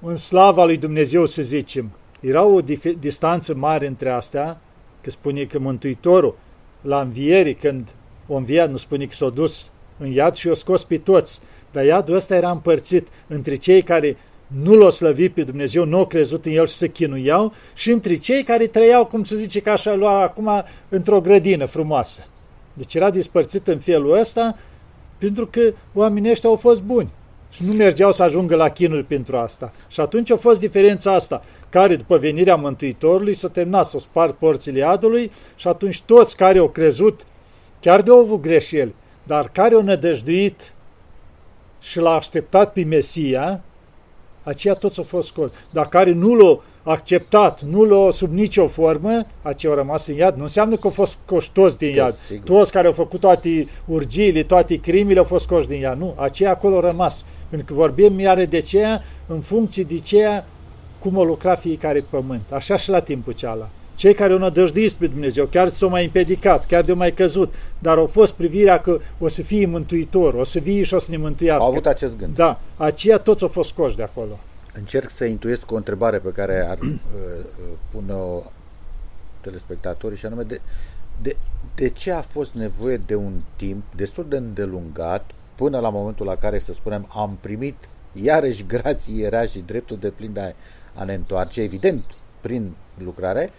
[0.00, 1.90] în slava lui Dumnezeu, să zicem.
[2.20, 2.60] Era o
[2.98, 4.60] distanță mare între astea,
[5.00, 6.36] că spune că Mântuitorul
[6.80, 7.88] la înviere, când
[8.26, 11.40] o înviat, nu spune că s-a dus în iad și o scos pe toți.
[11.76, 14.16] Dar iadul ăsta era împărțit între cei care
[14.62, 18.14] nu l-au slăvit pe Dumnezeu, nu au crezut în el și se chinuiau, și între
[18.14, 20.50] cei care trăiau, cum se zice, ca așa lua acum,
[20.88, 22.26] într-o grădină frumoasă.
[22.72, 24.56] Deci era dispărțit în felul ăsta,
[25.18, 27.08] pentru că oamenii ăștia au fost buni
[27.50, 29.72] și nu mergeau să ajungă la chinul pentru asta.
[29.88, 34.82] Și atunci a fost diferența asta, care după venirea Mântuitorului s-a terminat să spar porțile
[34.82, 37.26] adului și atunci toți care au crezut,
[37.80, 40.70] chiar de au avut greșeli, dar care au nădăjduit
[41.90, 43.60] și l-a așteptat pe Mesia,
[44.42, 45.50] aceia toți au fost scos.
[45.70, 50.36] Dar care nu l-au acceptat, nu l-au sub nicio formă, aceia au rămas în iad,
[50.36, 52.14] nu înseamnă că au fost scoși toți din iad.
[52.14, 52.44] sigur.
[52.44, 55.98] Toți care au făcut toate urgiile, toate crimile au fost scoși din iad.
[55.98, 57.24] Nu, aceia acolo au rămas.
[57.48, 60.46] Pentru că vorbim iară de ceea, în funcție de ceea
[60.98, 62.52] cum o lucra fiecare pământ.
[62.52, 63.68] Așa și la timpul ceala.
[63.96, 67.96] Cei care au nădăjduit pe Dumnezeu, chiar s-au mai împedicat, chiar de-au mai căzut, dar
[67.98, 71.16] au fost privirea că o să fie mântuitor, o să vie și o să ne
[71.16, 71.62] mântuiască.
[71.62, 72.34] Au avut acest gând.
[72.34, 74.38] Da, aceia toți au fost scoși de acolo.
[74.74, 78.42] Încerc să intuiesc o întrebare pe care ar uh, uh, pune-o
[79.40, 80.60] telespectatorii și anume de,
[81.22, 81.36] de,
[81.74, 86.36] de ce a fost nevoie de un timp destul de îndelungat până la momentul la
[86.36, 90.52] care, să spunem, am primit iarăși grații era și dreptul de plin de a,
[91.00, 92.04] a ne întoarce, evident,
[92.40, 93.50] prin lucrare,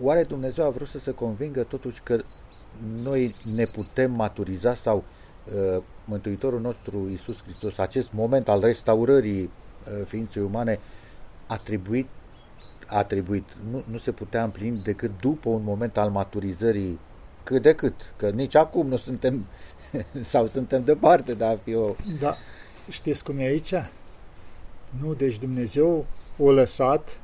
[0.00, 2.20] oare Dumnezeu a vrut să se convingă totuși că
[3.02, 5.04] noi ne putem maturiza sau
[5.76, 10.78] uh, Mântuitorul nostru Isus Hristos, acest moment al restaurării uh, ființei umane,
[11.46, 12.06] atribuit,
[12.86, 16.98] atribuit nu, nu se putea împlini decât după un moment al maturizării
[17.42, 19.46] cât de cât, că nici acum nu suntem
[20.20, 21.94] sau suntem departe de a fi o...
[22.20, 22.36] Da,
[22.88, 23.74] știți cum e aici?
[25.00, 26.06] Nu, deci Dumnezeu
[26.38, 27.20] o lăsat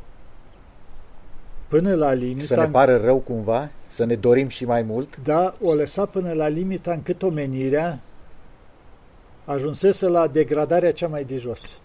[1.69, 2.45] până la limita...
[2.45, 3.71] Să ne pară rău cumva?
[3.87, 5.17] Să ne dorim și mai mult?
[5.25, 8.01] Da, o lăsat până la limita încât omenirea
[9.45, 11.81] ajunsese la degradarea cea mai de jos.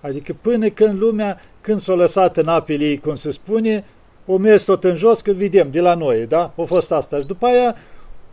[0.00, 3.84] Adică până când lumea, când s-a lăsat în apele ei, cum se spune,
[4.26, 6.52] o mers tot în jos, că vedem de la noi, da?
[6.56, 7.18] A fost asta.
[7.18, 7.76] Și după aia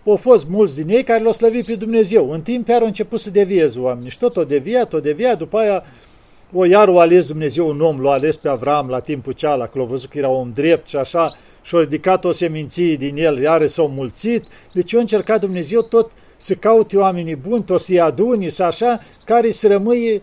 [0.05, 2.31] au fost mulți din ei care l-au slăvit pe Dumnezeu.
[2.31, 5.57] În timp iar au început să devieze oamenii și tot o deviat, o deviat, după
[5.57, 5.83] aia
[6.53, 9.79] o iar o ales Dumnezeu un om, l-a ales pe Avram la timpul ceala, că
[9.79, 13.65] l-a văzut că era om drept și așa, și-a ridicat o seminție din el, iar
[13.65, 14.45] s-au mulțit.
[14.73, 19.51] Deci a încercat Dumnezeu tot să caute oamenii buni, tot să-i aduni, să așa, care
[19.51, 20.21] să rămâie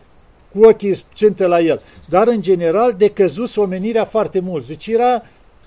[0.52, 1.80] cu ochii țintă la el.
[2.08, 4.66] Dar, în general, decăzus omenirea foarte mult.
[4.66, 5.22] Deci era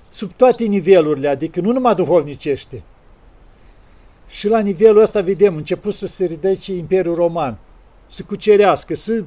[0.10, 2.84] sub toate nivelurile, adică nu numai duhovnicește.
[4.28, 7.58] Și la nivelul ăsta vedem, început să se ridice Imperiul Roman,
[8.08, 9.24] să cucerească, să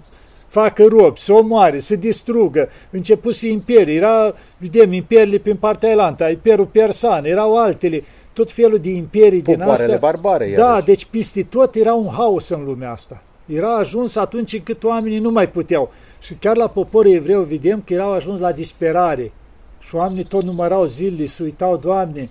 [0.50, 2.68] facă robi, să omoare, să distrugă.
[2.90, 8.90] Începuse imperii, era, vedem, imperiile prin partea elantă, Imperiul Persan, erau altele, tot felul de
[8.90, 9.96] imperii din astea.
[9.96, 10.84] barbare, Da, iarăși.
[10.84, 13.22] deci peste tot era un haos în lumea asta.
[13.46, 15.92] Era ajuns atunci încât oamenii nu mai puteau.
[16.20, 19.32] Și chiar la poporul evreu vedem că erau ajuns la disperare.
[19.80, 22.28] Și oamenii tot numărau zilele, se uitau, Doamne,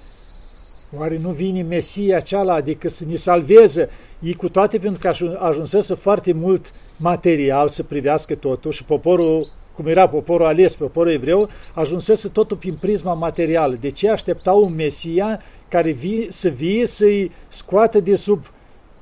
[0.97, 3.89] oare nu vine Mesia ceala, adică să ne salveze?
[4.19, 9.87] Ei cu toate pentru că ajunsese foarte mult material să privească totul și poporul, cum
[9.87, 13.77] era poporul ales, poporul evreu, ajunsese totul prin prisma materială.
[13.79, 18.45] De ce așteptau un Mesia care vie, să vie să-i scoată de sub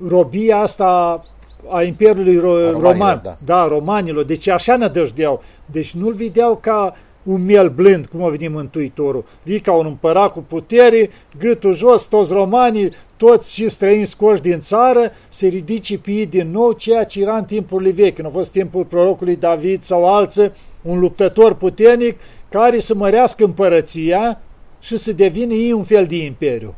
[0.08, 1.22] robia asta
[1.70, 3.20] a Imperiului Ro- romanilor, Roman.
[3.24, 3.36] da.
[3.44, 4.24] da, romanilor.
[4.24, 5.42] Deci așa nădăjdeau.
[5.66, 6.96] Deci nu-l vedeau ca
[7.28, 9.24] un miel blând, cum a venit Mântuitorul.
[9.42, 14.60] Vii ca un împărat cu putere, gâtul jos, toți romanii, toți și străini scoși din
[14.60, 18.18] țară, se ridice pe ei din nou, ceea ce era în timpurile vechi.
[18.18, 24.40] Nu a fost timpul prorocului David sau alții, un luptător puternic care să mărească împărăția
[24.80, 26.74] și să devină ei un fel de imperiu.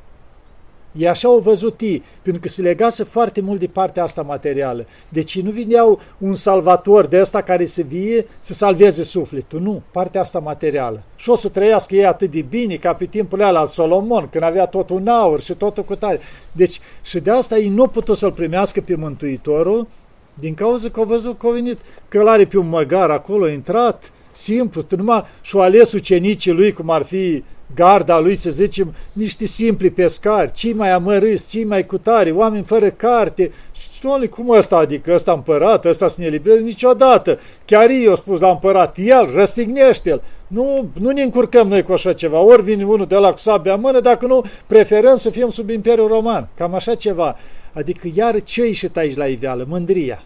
[0.92, 4.86] E așa au văzut ei, pentru că se legase foarte mult de partea asta materială.
[5.08, 10.20] Deci nu vineau un salvator de ăsta care să vie să salveze sufletul, nu, partea
[10.20, 11.02] asta materială.
[11.16, 14.44] Și o să trăiască ei atât de bine ca pe timpul ăla al Solomon, când
[14.44, 16.20] avea tot un aur și totul cu tare.
[16.52, 19.86] Deci și de asta ei nu putut să-l primească pe Mântuitorul,
[20.34, 24.12] din cauza că au văzut că a venit călare pe un măgar acolo, a intrat,
[24.32, 27.42] simplu, numai și-a ales ucenicii lui, cum ar fi
[27.74, 32.90] garda lui, să zicem, niște simpli pescari, cei mai amărâți, cei mai cutari, oameni fără
[32.90, 33.52] carte.
[33.72, 37.38] Și domnule, cum ăsta, adică ăsta împărat, ăsta să ne elibereze niciodată.
[37.64, 40.22] Chiar eu spus la împărat, el, răstignește-l.
[40.46, 42.38] Nu, nu ne încurcăm noi cu așa ceva.
[42.38, 45.68] Ori vine unul de la cu sabia în mână, dacă nu, preferăm să fim sub
[45.70, 46.48] Imperiul Roman.
[46.56, 47.36] Cam așa ceva.
[47.72, 49.66] Adică iar ce ieșit aici la iveală?
[49.68, 50.22] Mândria.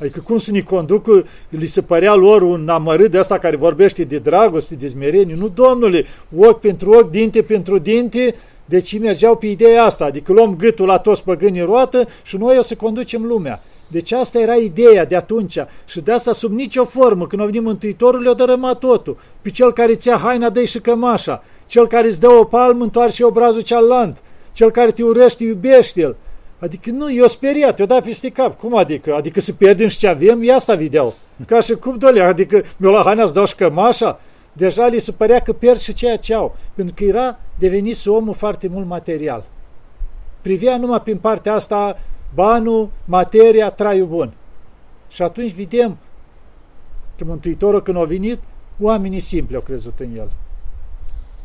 [0.00, 4.04] Adică cum să ne conducă, li se părea lor un amărât de asta care vorbește
[4.04, 5.34] de dragoste, de smerenie.
[5.34, 6.04] Nu, domnule,
[6.36, 10.98] ochi pentru ochi, dinte pentru dinte, deci mergeau pe ideea asta, adică luăm gâtul la
[10.98, 13.62] toți păgânii roată și noi o să conducem lumea.
[13.88, 17.62] Deci asta era ideea de atunci și de asta sub nicio formă, când a venit
[17.62, 19.16] Mântuitorul, le-a dărâmat totul.
[19.42, 21.44] Pe cel care ți-a haina, dă și cămașa.
[21.66, 24.20] Cel care îți dă o palmă, întoarce obrazul cealaltă.
[24.52, 26.16] Cel care te urăște, iubește-l.
[26.58, 28.58] Adică nu, eu speriat, eu dat peste cap.
[28.58, 29.14] Cum adică?
[29.14, 30.42] Adică să pierdem și ce avem?
[30.42, 31.14] Ia asta vedeau.
[31.46, 34.20] Ca și cum, dole, adică mi-o la haina să dau și cămașa?
[34.52, 36.56] Deja li se părea că pierd și ceea ce au.
[36.74, 39.44] Pentru că era devenise omul foarte mult material.
[40.40, 41.98] Privea numai prin partea asta
[42.34, 44.32] banul, materia, traiul bun.
[45.08, 45.96] Și atunci vedem
[47.16, 48.38] Că Mântuitorul când a venit,
[48.80, 50.30] oamenii simpli au crezut în el.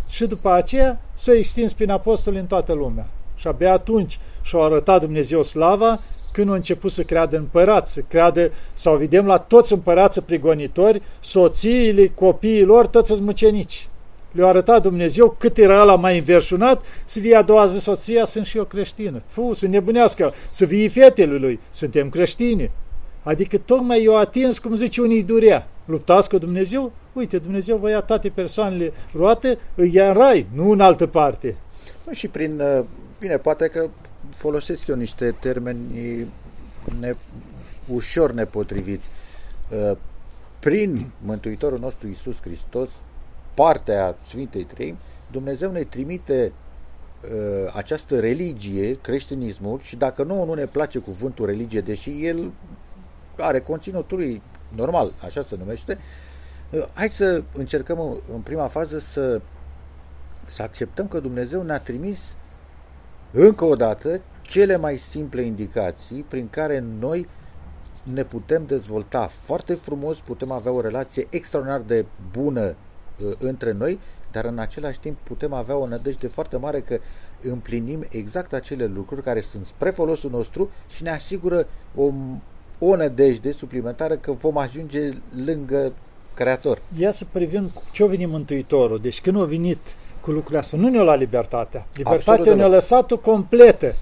[0.09, 3.07] Și după aceea s-a extins prin apostoli în toată lumea.
[3.35, 5.99] Și abia atunci și-a arătat Dumnezeu slava
[6.31, 12.07] când a început să creadă împărați, să creadă, sau vedem la toți împărați prigonitori, soțiile,
[12.07, 13.89] copiilor, toți sunt mucenici.
[14.31, 18.45] Le-a arătat Dumnezeu cât era la mai înverșunat, să vie a doua zi soția, sunt
[18.45, 19.21] și eu creștină.
[19.27, 22.71] Fu, să nebunească, să vie fetele lui, suntem creștini.
[23.23, 25.67] Adică tocmai eu atins, cum zice unii durea.
[25.85, 26.91] Luptați cu Dumnezeu?
[27.13, 31.55] Uite, Dumnezeu vă ia toate persoanele roate, îi ia în rai, nu în altă parte.
[32.11, 32.83] Și prin, uh,
[33.21, 33.89] bine, poate că
[34.35, 36.27] folosesc eu niște termeni
[36.99, 37.15] ne,
[37.87, 39.09] ușor nepotriviți.
[39.69, 39.97] Uh,
[40.59, 43.01] prin Mântuitorul nostru Isus Hristos,
[43.53, 44.97] partea Sfintei Trei,
[45.31, 46.51] Dumnezeu ne trimite
[47.23, 52.51] uh, această religie, creștinismul, și dacă nouă nu ne place cuvântul religie, deși el
[53.37, 54.41] are conținutul lui
[54.75, 55.97] normal, așa se numește,
[56.69, 59.41] uh, hai să încercăm în prima fază să,
[60.45, 62.35] să acceptăm că Dumnezeu ne-a trimis
[63.31, 67.27] încă o dată cele mai simple indicații prin care noi
[68.13, 73.99] ne putem dezvolta foarte frumos, putem avea o relație extraordinar de bună uh, între noi,
[74.31, 76.99] dar în același timp putem avea o nădejde foarte mare că
[77.41, 82.11] împlinim exact acele lucruri care sunt spre folosul nostru și ne asigură o,
[82.79, 85.09] o nădejde suplimentară că vom ajunge
[85.45, 85.93] lângă
[86.33, 86.81] Creator.
[86.97, 88.99] Ia să privim ce a venit Mântuitorul.
[88.99, 89.79] Deci când a venit
[90.21, 91.85] cu lucrurile astea, nu ne-a luat libertatea.
[91.95, 93.93] Libertatea ne-a lăsat-o completă.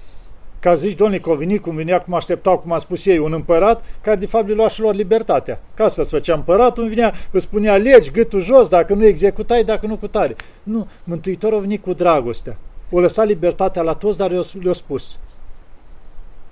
[0.60, 3.84] Ca zici, domnule, că venit cum venea, cum așteptau, cum a spus ei, un împărat,
[4.00, 5.60] care de fapt le lua și lor libertatea.
[5.74, 9.86] Ca să se făcea împăratul, venea, îți spunea legi, gâtul jos, dacă nu executai, dacă
[9.86, 10.36] nu cu tare.
[10.62, 12.56] Nu, Mântuitorul a venit cu dragostea.
[12.90, 15.18] O lăsat libertatea la toți, dar le-a spus.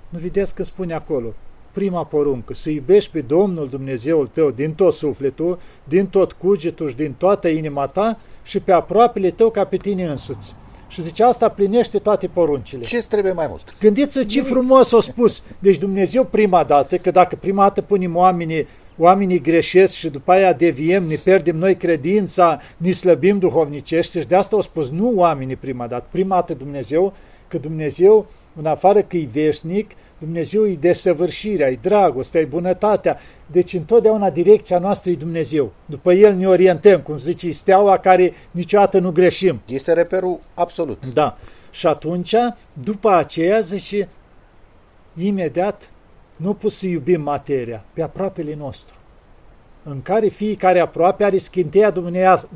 [0.09, 1.33] Nu vedeți că spune acolo,
[1.73, 6.95] prima poruncă, să iubești pe Domnul Dumnezeul tău din tot sufletul, din tot cugetul și
[6.95, 10.55] din toată inima ta și pe aproapele tău ca pe tine însuți.
[10.87, 12.83] Și zice, asta plinește toate poruncile.
[12.83, 13.75] Ce trebuie mai mult?
[13.79, 15.43] Gândiți-vă ce frumos a spus.
[15.59, 20.53] Deci Dumnezeu prima dată, că dacă prima dată punem oamenii, oamenii greșesc și după aia
[20.53, 25.55] deviem, ne pierdem noi credința, ne slăbim duhovnicește și de asta au spus, nu oamenii
[25.55, 27.13] prima dată, prima dată Dumnezeu,
[27.47, 33.17] că Dumnezeu, în afară că e veșnic, Dumnezeu e desăvârșirea, e dragostea, e bunătatea.
[33.45, 35.71] Deci întotdeauna direcția noastră e Dumnezeu.
[35.85, 39.61] După El ne orientăm, cum zice, e steaua care niciodată nu greșim.
[39.67, 41.05] Este reperul absolut.
[41.13, 41.37] Da.
[41.71, 42.35] Și atunci,
[42.73, 44.09] după aceea, zice,
[45.17, 45.91] imediat,
[46.35, 48.93] nu poți să iubim materia, pe aproapele nostru
[49.83, 51.93] în care fiecare aproape are schinteia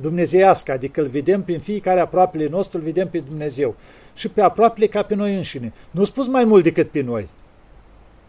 [0.02, 3.76] dumnezeiască, adică îl vedem prin fiecare aproapele nostru, îl vedem pe Dumnezeu.
[4.15, 5.73] Și pe aproapele ca pe noi înșine.
[5.91, 7.30] Nu spus mai mult decât pe noi.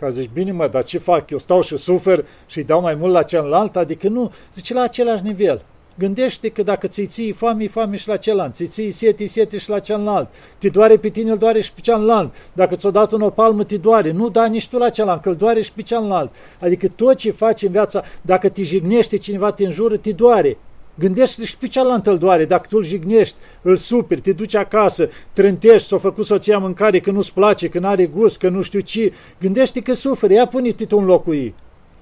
[0.05, 1.31] Ca zici, bine mă, dar ce fac?
[1.31, 3.77] Eu stau și sufer și îi dau mai mult la celălalt?
[3.77, 5.65] Adică nu, zice la același nivel.
[5.99, 9.69] Gândește că dacă ți-i ții foame, foame și la celălalt, ți ții sete, sete și
[9.69, 12.35] la celălalt, te doare pe tine, îl doare și pe celălalt.
[12.53, 14.11] Dacă ți-o dat o palmă, te doare.
[14.11, 16.31] Nu da nici tu la celălalt, că îl doare și pe celălalt.
[16.61, 20.59] Adică tot ce faci în viața, dacă te jignește cineva, te înjură, te doare.
[20.99, 25.09] Gândește și pe cealaltă îl doare, dacă tu îl jignești, îl superi, te duci acasă,
[25.33, 29.13] trântești, s-o făcut soția mâncare că nu-ți place, că n-are gust, că nu știu ce,
[29.41, 31.55] gândește că suferi, ia pune-te tu în locul ei.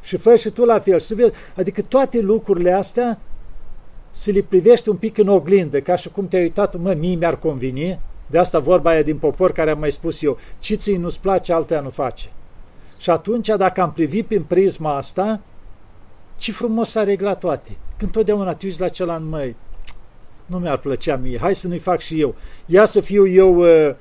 [0.02, 1.00] Și fă și tu la fel.
[1.00, 3.18] Și vezi, adică toate lucrurile astea
[4.10, 7.36] să le privești un pic în oglindă, ca și cum te-ai uitat, mă, mie mi-ar
[7.36, 11.20] conveni, de asta vorba aia din popor care am mai spus eu, ce ți nu-ți
[11.20, 12.30] place, altea nu face.
[12.98, 15.40] Și atunci, dacă am privit prin prisma asta,
[16.36, 17.70] ce frumos s-a reglat toate.
[18.02, 19.56] Când totdeauna te uiți la celălalt, măi,
[20.46, 22.34] nu mi-ar plăcea mie, hai să nu-i fac și eu.
[22.66, 23.94] Ia să fiu eu, uh,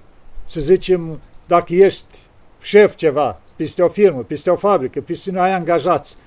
[0.44, 2.18] să zicem, dacă ești
[2.62, 6.18] șef ceva, peste o firmă, peste o fabrică, peste noi ai angajați,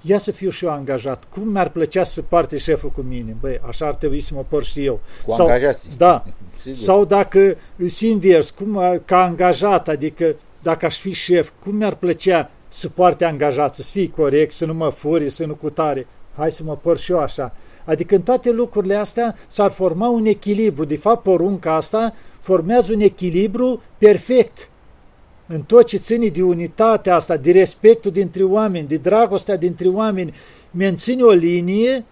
[0.00, 1.24] ia să fiu și eu angajat.
[1.30, 3.36] Cum mi-ar plăcea să parte șeful cu mine?
[3.40, 5.00] Băi, așa ar trebui să mă por și eu.
[5.24, 5.90] Cu Sau, angajații.
[5.96, 6.24] Da.
[6.62, 6.78] Sigur.
[6.78, 12.50] Sau dacă sunt invers, cum, ca angajat, adică dacă aș fi șef, cum mi-ar plăcea
[12.68, 16.06] să poarte angajat, să fii corect, să nu mă furi, să nu cutare.
[16.36, 17.52] Hai să mă păr și eu așa.
[17.84, 20.84] Adică în toate lucrurile astea s-ar forma un echilibru.
[20.84, 24.68] De fapt, porunca asta formează un echilibru perfect
[25.46, 30.34] în tot ce ține de unitatea asta, de respectul dintre oameni, de dragostea dintre oameni,
[30.70, 32.04] menține o linie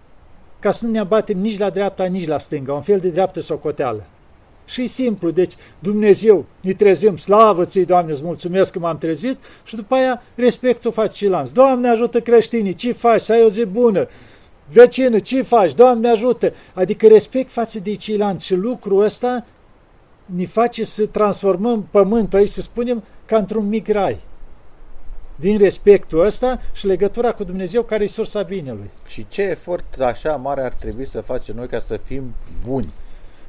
[0.59, 3.39] ca să nu ne abatem nici la dreapta, nici la stânga, un fel de dreaptă
[3.39, 4.05] socoteală.
[4.65, 9.75] Și simplu, deci Dumnezeu, ne trezim, slavă ți Doamne, îți mulțumesc că m-am trezit și
[9.75, 11.49] după aia respectul faci și lanț.
[11.49, 14.07] Doamne ajută creștinii, ce faci, să ai o zi bună,
[14.71, 19.45] vecină, ce faci, Doamne ajută, adică respect față de ceilalți și lucrul ăsta
[20.25, 24.21] ne face să transformăm pământul aici, să spunem, ca într-un mic rai.
[25.35, 28.89] din respectul ăsta și legătura cu Dumnezeu care e sursa binelui.
[29.07, 32.33] Și ce efort așa mare ar trebui să facem noi ca să fim
[32.67, 32.89] buni?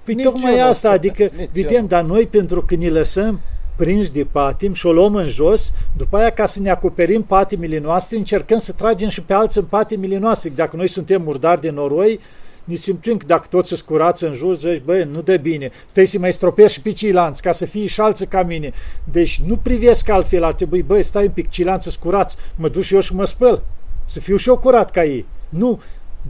[0.04, 3.40] Păi nici tocmai asta, adică, vedem, dar noi pentru că ne lăsăm
[3.76, 7.78] prinși de patim și o luăm în jos, după aia ca să ne acoperim patimile
[7.78, 10.52] noastre, încercăm să tragem și pe alții în patimile noastre.
[10.54, 12.20] Dacă noi suntem murdari de noroi,
[12.64, 16.06] ne simțim că dacă toți se scurați în jos, zici, băi, nu dă bine, stai
[16.06, 18.72] să mai stropești și pe ceilalți, ca să fii și alții ca mine.
[19.12, 22.94] Deci nu privesc altfel, ar trebui, băi, stai un pic, ceilalți scurați, mă duc și
[22.94, 23.62] eu și mă spăl,
[24.04, 25.26] să fiu și eu curat ca ei.
[25.48, 25.80] Nu,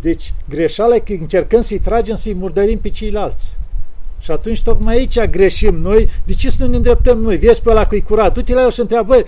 [0.01, 3.59] deci greșeala e că încercăm să-i tragem, să-i murdărim pe ceilalți.
[4.25, 6.09] Și atunci tocmai aici greșim noi.
[6.25, 7.37] De ce să nu ne îndreptăm noi?
[7.37, 8.35] Vezi pe ăla că e curat.
[8.35, 9.25] Du-te la el și întreabă, băi,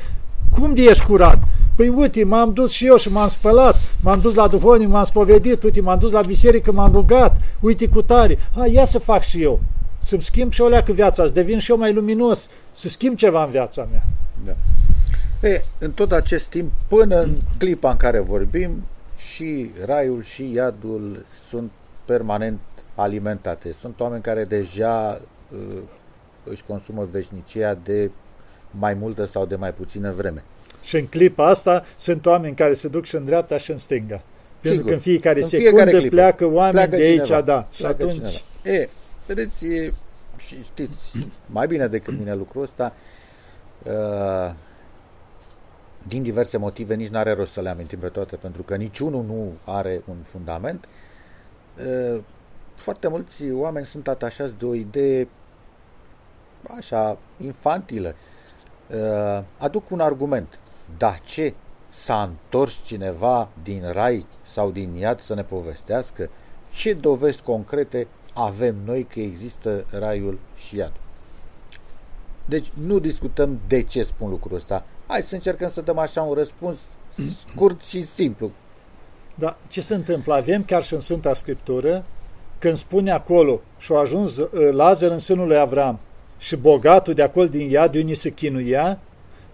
[0.50, 1.38] cum de ești curat?
[1.74, 5.62] Păi uite, m-am dus și eu și m-am spălat, m-am dus la duhovnic, m-am spovedit,
[5.62, 8.38] uite, m-am dus la biserică, m-am rugat, uite cu tare.
[8.54, 9.60] Ha, ia să fac și eu.
[9.98, 13.44] Să-mi schimb și o leacă viața, să devin și eu mai luminos, să schimb ceva
[13.44, 14.04] în viața mea.
[14.44, 15.48] Da.
[15.48, 18.70] E, în tot acest timp, până în clipa în care vorbim,
[19.16, 21.70] și raiul și iadul sunt
[22.04, 22.58] permanent
[22.96, 23.72] alimentate.
[23.72, 25.20] Sunt oameni care deja
[25.52, 25.82] uh,
[26.44, 28.10] își consumă veșnicia de
[28.70, 30.44] mai multă sau de mai puțină vreme.
[30.82, 34.22] Și în clipa asta sunt oameni care se duc și în dreapta și în stânga.
[34.60, 37.68] Pentru că în fiecare în secundă fiecare clipă, pleacă oameni pleacă de aici, cineva, da.
[37.70, 38.12] Și atunci...
[38.12, 38.80] Cineva.
[38.80, 38.88] E,
[39.26, 39.92] vedeți, e,
[40.38, 42.92] și știți mai bine decât mine lucrul ăsta,
[43.82, 44.54] uh,
[46.02, 49.24] din diverse motive, nici nu are rost să le amintim pe toate, pentru că niciunul
[49.24, 50.88] nu are un fundament.
[52.14, 52.20] Uh,
[52.76, 55.28] foarte mulți oameni sunt atașați de o idee
[56.76, 58.14] așa infantilă.
[58.90, 60.58] Uh, aduc un argument.
[60.96, 61.54] Da ce?
[61.88, 66.30] S-a întors cineva din rai sau din iad să ne povestească?
[66.72, 71.00] Ce dovezi concrete avem noi că există raiul și iadul?
[72.44, 74.84] Deci nu discutăm de ce spun lucrul ăsta.
[75.06, 76.78] Hai să încercăm să dăm așa un răspuns
[77.48, 78.50] scurt și simplu.
[79.34, 80.34] Da, ce se întâmplă?
[80.34, 82.04] Avem chiar și în Sfânta Scriptură
[82.58, 85.98] când spune acolo și a ajuns uh, Lazar în sânul lui Avram
[86.38, 88.98] și bogatul de acolo din iad de unde se chinuia,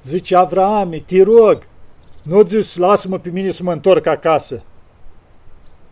[0.03, 1.66] zice Avram, te rog,
[2.22, 4.62] nu zis, lasă-mă pe mine să mă întorc acasă,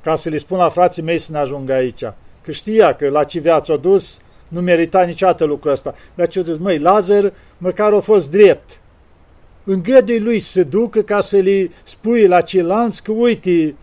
[0.02, 2.04] ca să le spun la frații mei să ne ajungă aici.
[2.42, 5.94] Că știa că la ce viață a dus, nu merita niciodată lucrul ăsta.
[6.14, 8.80] Dar ce zis, măi, Lazar măcar a fost drept.
[9.64, 13.74] Îngădui lui să se ducă ca să le spui la ceilalți că, uite,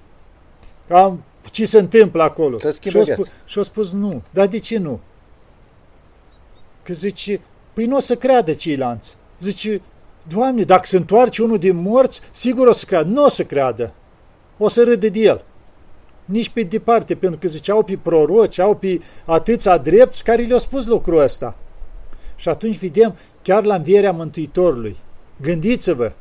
[0.90, 2.58] am ce se întâmplă acolo?
[2.58, 4.22] Și-a spus, și spus nu.
[4.32, 5.00] Dar de ce nu?
[6.84, 7.40] Că zice,
[7.74, 9.16] păi nu o să creadă ceilalți.
[9.40, 9.82] Zice,
[10.28, 13.10] Doamne, dacă se întoarce unul din morți, sigur o să creadă.
[13.10, 13.94] Nu o să creadă.
[14.58, 15.44] O să râde de el.
[16.26, 20.60] Nici pe departe, pentru că zice, au pe proroci, au pe atâția drepți care le-au
[20.60, 21.56] spus lucrul ăsta.
[22.36, 24.98] Și atunci vedem chiar la învierea Mântuitorului.
[25.42, 26.12] Gândiți-vă,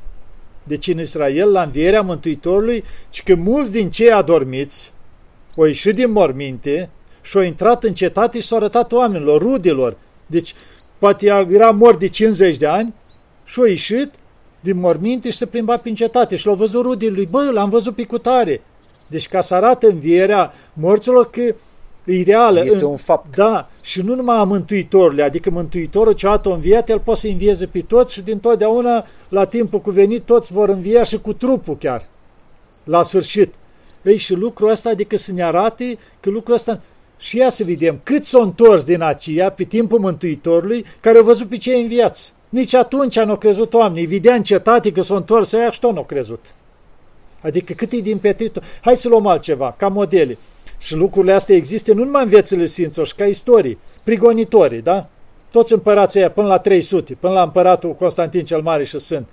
[0.63, 4.93] deci în Israel, la învierea Mântuitorului, și că mulți din cei adormiți,
[5.57, 6.91] o ieșit din morminte
[7.23, 9.97] și au intrat în cetate și s-au arătat oamenilor, rudelor.
[10.27, 10.55] Deci,
[10.99, 12.95] poate era mort de 50 de ani
[13.45, 14.11] și au ieșit
[14.61, 17.27] din morminte și se plimba prin cetate și l-au văzut rudele lui.
[17.27, 18.63] Băi, l-am văzut pe cutare.
[19.07, 22.65] Deci ca să arate învierea morților că e reală.
[22.65, 23.37] Este în, un fapt.
[23.37, 27.67] Da, și nu numai a Mântuitorului, adică Mântuitorul ce a înviat, el poate să învieze
[27.67, 32.07] pe toți și din totdeauna, la timpul cuvenit, toți vor învia și cu trupul chiar,
[32.85, 33.55] la sfârșit.
[34.07, 36.81] Ei, și lucrul ăsta, adică să ne arate că lucrul ăsta
[37.19, 41.49] și ia să vedem cât s-au întors din aceea pe timpul Mântuitorului care au văzut
[41.49, 42.31] pe cei în viață.
[42.49, 44.07] Nici atunci nu au crezut oamenii.
[44.07, 46.45] Vedea în cetate că s-au întors aia și tot nu au crezut.
[47.41, 48.63] Adică cât e din Petritul.
[48.81, 50.39] Hai să luăm altceva, ca modele.
[50.79, 55.09] Și lucrurile astea există nu numai în viețile Sfinților, ca istorii, prigonitorii, da?
[55.53, 59.27] Toți împărații aia până la 300, până la împăratul Constantin cel Mare și Sfânt.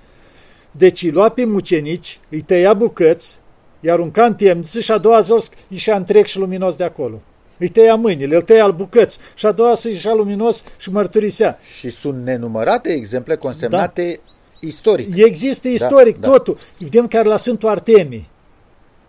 [0.71, 3.39] Deci îi lua pe mucenici, îi tăia bucăți,
[3.83, 7.21] îi arunca în temniță și a doua zi ieșea întreg și luminos de acolo.
[7.57, 11.59] Îi tăia mâinile, îl tăia al bucăți și a doua zi ieșea luminos și mărturisea.
[11.77, 14.67] Și sunt nenumărate exemple consemnate da.
[14.67, 15.15] istoric.
[15.15, 16.53] Există da, istoric da, totul.
[16.53, 16.61] Da.
[16.79, 18.29] Vedem chiar la Sfântul Artemii.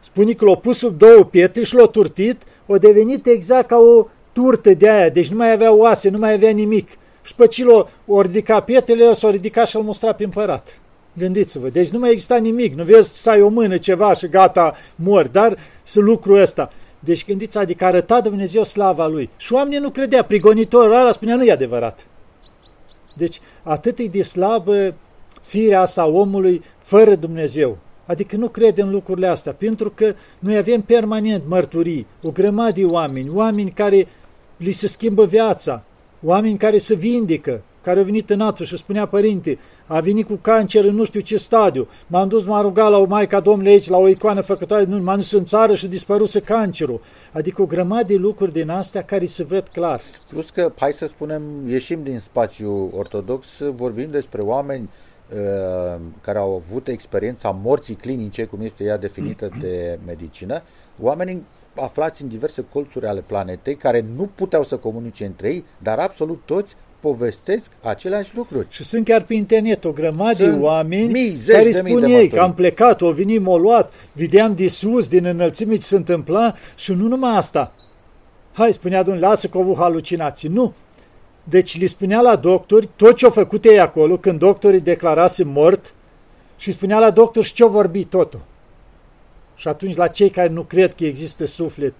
[0.01, 4.07] Spune că l-a pus sub două pietre și l-a turtit, o devenit exact ca o
[4.33, 6.89] turtă de aia, deci nu mai avea oase, nu mai avea nimic.
[7.22, 7.87] Și pe ce l-a
[8.22, 10.79] ridicat pietrele, s-a ridicat și l-a mustrat pe împărat.
[11.19, 14.75] Gândiți-vă, deci nu mai exista nimic, nu vezi să ai o mână ceva și gata,
[14.95, 16.71] mor, dar să lucrul ăsta.
[16.99, 19.31] Deci gândiți, adică arăta Dumnezeu slava Lui.
[19.37, 22.07] Și oamenii nu credea, prigonitorul ăla spunea, nu e adevărat.
[23.17, 24.95] Deci atât e de slabă
[25.43, 27.79] firea asta omului fără Dumnezeu.
[28.07, 33.31] Adică nu credem lucrurile astea, pentru că noi avem permanent mărturii, o grămadă de oameni,
[33.33, 34.09] oameni care
[34.57, 35.83] li se schimbă viața,
[36.23, 40.35] oameni care se vindică, care a venit în atul și spunea, părinte, a venit cu
[40.35, 43.89] cancer în nu știu ce stadiu, m-am dus, m-am rugat la o Maica Domnului aici,
[43.89, 47.01] la o icoană făcătoare, nu, m-am dus în țară și dispăruse cancerul.
[47.32, 50.01] Adică o grămadă de lucruri din astea care se văd clar.
[50.28, 54.89] Plus că, hai să spunem, ieșim din spațiu ortodox, vorbim despre oameni
[55.32, 60.62] uh, care au avut experiența morții clinice, cum este ea definită de medicină,
[61.01, 61.43] oameni
[61.74, 66.41] aflați în diverse colțuri ale planetei, care nu puteau să comunice între ei, dar absolut
[66.45, 68.67] toți povestesc aceleași lucruri.
[68.71, 72.55] Și sunt chiar pe internet o grămadă de oameni mii, care spun ei că am
[72.55, 77.07] plecat, o venit, m-o luat, vedeam de sus, din înălțime ce se întâmpla și nu
[77.07, 77.73] numai asta.
[78.53, 80.49] Hai, spunea domnul, lasă că au avut halucinații.
[80.49, 80.73] Nu.
[81.45, 85.95] Deci li spunea la doctori tot ce au făcut ei acolo, când doctorii declarase mort,
[86.57, 88.41] și spunea la doctor și ce-au vorbit totul.
[89.55, 91.95] Și atunci la cei care nu cred că există suflet,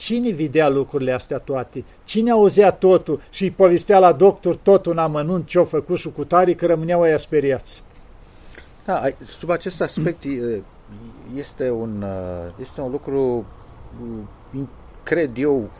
[0.00, 1.84] cine vedea lucrurile astea toate?
[2.04, 6.24] Cine auzea totul și îi povestea la doctor totul în amănunt ce-au făcut și cu
[6.24, 7.82] tare că rămâneau aia speriați?
[8.84, 10.24] Da, sub acest aspect
[11.36, 12.04] este un,
[12.60, 13.46] este un lucru,
[15.02, 15.70] cred eu,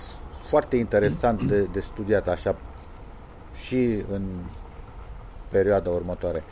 [0.42, 2.56] foarte interesant de, de studiat așa
[3.66, 4.22] și în
[5.48, 6.44] perioada următoare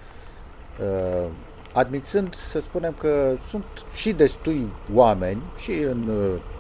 [1.73, 6.11] admițând, să spunem că sunt și destui oameni, și în,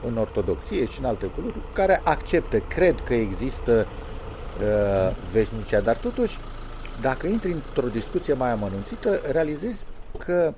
[0.06, 3.86] în ortodoxie și în alte culturi, care acceptă, cred că există
[4.60, 6.38] uh, veșnicia, dar totuși,
[7.00, 9.84] dacă intri într-o discuție mai amănunțită, realizezi
[10.18, 10.54] că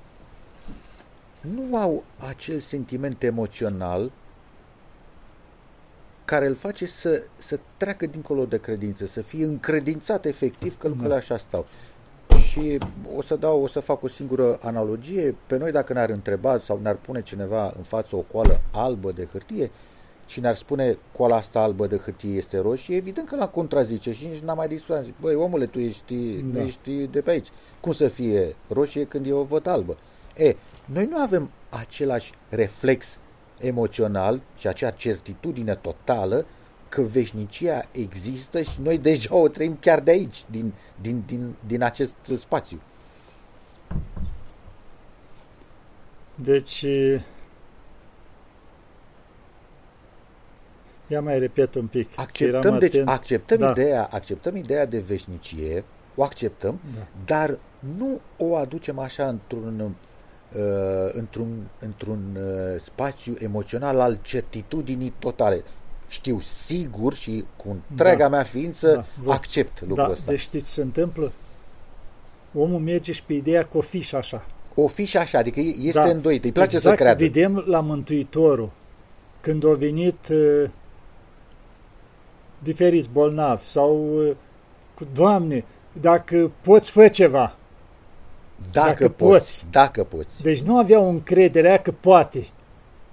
[1.41, 4.11] nu au acel sentiment emoțional
[6.25, 11.13] care îl face să, să treacă dincolo de credință, să fie încredințat efectiv că lucrurile
[11.13, 11.19] da.
[11.19, 11.65] așa stau.
[12.37, 12.77] Și
[13.15, 15.35] o să dau, o să fac o singură analogie.
[15.47, 19.27] Pe noi dacă ne-ar întreba sau ne-ar pune cineva în față o coală albă de
[19.31, 19.71] hârtie
[20.31, 24.27] și ne-ar spune coala asta albă de hârtie este roșie, evident că l-am contrazice și
[24.27, 25.03] nici n-am mai discutat.
[25.03, 26.15] Zic, băi, omule, tu ești,
[26.53, 26.61] da.
[26.61, 27.47] ești de pe aici.
[27.79, 29.97] Cum să fie roșie când eu o văd albă?
[30.35, 30.55] E,
[30.85, 33.19] noi nu avem același reflex
[33.59, 36.45] emoțional și acea certitudine totală
[36.91, 41.83] că veșnicia există și noi deja o trăim chiar de aici, din, din, din, din
[41.83, 42.81] acest spațiu.
[46.35, 46.85] Deci,
[51.07, 52.09] ia mai repet un pic.
[52.15, 53.69] Acceptăm, deci, acceptăm, da.
[53.69, 55.83] ideea, acceptăm ideea de veșnicie,
[56.15, 57.07] o acceptăm, da.
[57.25, 57.57] dar
[57.97, 65.63] nu o aducem așa într-un uh, într-un, într-un uh, spațiu emoțional al certitudinii totale
[66.11, 68.29] știu sigur și cu întreaga da.
[68.29, 69.33] mea ființă da.
[69.33, 70.11] accept lucrul da.
[70.11, 70.31] ăsta.
[70.31, 71.31] Deci știți ce se întâmplă?
[72.53, 74.45] Omul merge și pe ideea că o fi și așa.
[74.75, 76.09] O fi și așa, adică este da.
[76.09, 77.23] îndoit, îi place exact, să creadă.
[77.23, 78.69] vedem la Mântuitorul,
[79.41, 80.69] când au venit uh,
[82.59, 84.35] diferiți bolnavi sau uh,
[84.93, 87.55] cu Doamne, dacă poți fă ceva.
[88.71, 89.65] Dacă, dacă poți, poți.
[89.71, 90.41] Dacă poți.
[90.41, 92.49] Deci nu aveau încrederea că poate.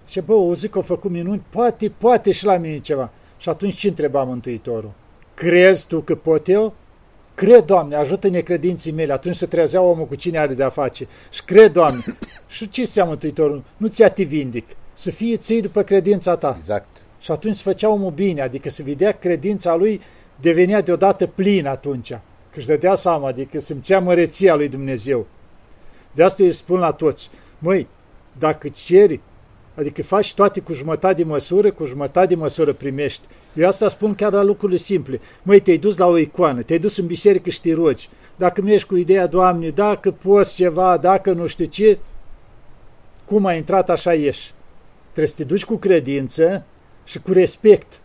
[0.09, 3.11] Zice, bă, o zic că au făcut minuni, poate, poate și la mine ceva.
[3.39, 4.91] Și atunci ce întreba Mântuitorul?
[5.35, 6.75] Crezi tu că pot eu?
[7.35, 9.13] Cred, Doamne, ajută-ne credinții mele.
[9.13, 11.09] Atunci se trezea omul cu cine are de-a face.
[11.31, 12.05] Și cred, Doamne.
[12.57, 13.65] și ce se Mântuitorul?
[13.77, 14.67] Nu ți-a te vindic.
[14.93, 16.55] Să fie ții după credința ta.
[16.57, 16.89] Exact.
[17.21, 20.01] Și atunci se făcea omul bine, adică se vedea credința lui
[20.41, 22.11] devenea deodată plin atunci.
[22.51, 25.27] Că își dădea seama, adică simțea măreția lui Dumnezeu.
[26.13, 27.87] De asta îi spun la toți, măi,
[28.39, 29.21] dacă ceri
[29.79, 33.23] Adică faci toate cu jumătate de măsură, cu jumătate de măsură primești.
[33.55, 35.21] Eu asta spun chiar la lucrurile simple.
[35.43, 38.09] Măi, te-ai dus la o icoană, te-ai dus în biserică și te rogi.
[38.37, 41.99] Dacă nu ești cu ideea, Doamne, dacă poți ceva, dacă nu știu ce,
[43.25, 44.53] cum ai intrat, așa ieși.
[45.03, 46.65] Trebuie să te duci cu credință
[47.05, 48.01] și cu respect.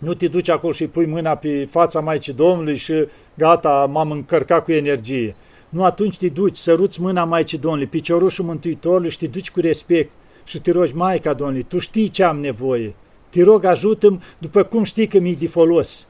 [0.00, 4.64] Nu te duci acolo și pui mâna pe fața Maicii Domnului și gata, m-am încărcat
[4.64, 5.34] cu energie.
[5.68, 10.12] Nu, atunci te duci, săruți mâna Maicii Domnului, piciorușul Mântuitorului și te duci cu respect
[10.44, 12.94] și te rogi, Maica Domnului, Tu știi ce am nevoie,
[13.28, 16.06] te rog ajută-mi după cum știi că mi-e de folos.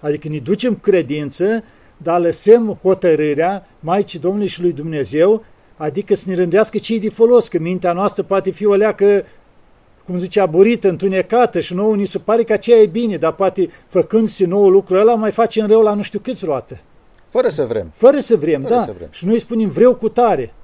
[0.00, 1.64] Adică ne ducem credință,
[1.96, 5.44] dar lăsăm hotărârea Maicii Domnului și lui Dumnezeu,
[5.76, 9.24] adică să ne rândească ce e de folos, că mintea noastră poate fi o leacă,
[10.04, 13.70] cum zicea, burită, întunecată și nouă ni se pare că aceea e bine, dar poate
[13.88, 16.80] făcând-se nou lucrul ăla mai facem rău la nu știu câți roate.
[17.28, 17.90] Fără să vrem.
[17.92, 18.84] Fără să vrem, Fără da.
[18.84, 19.08] Să vrem.
[19.10, 20.54] Și noi spunem vreau cu tare.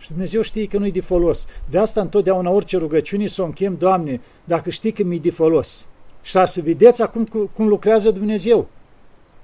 [0.00, 1.46] Și Dumnezeu știe că nu-i de folos.
[1.70, 5.86] De asta întotdeauna orice rugăciune să o închem, Doamne, dacă știi că mi-e de folos.
[6.22, 8.68] Și să vedeți acum cum lucrează Dumnezeu.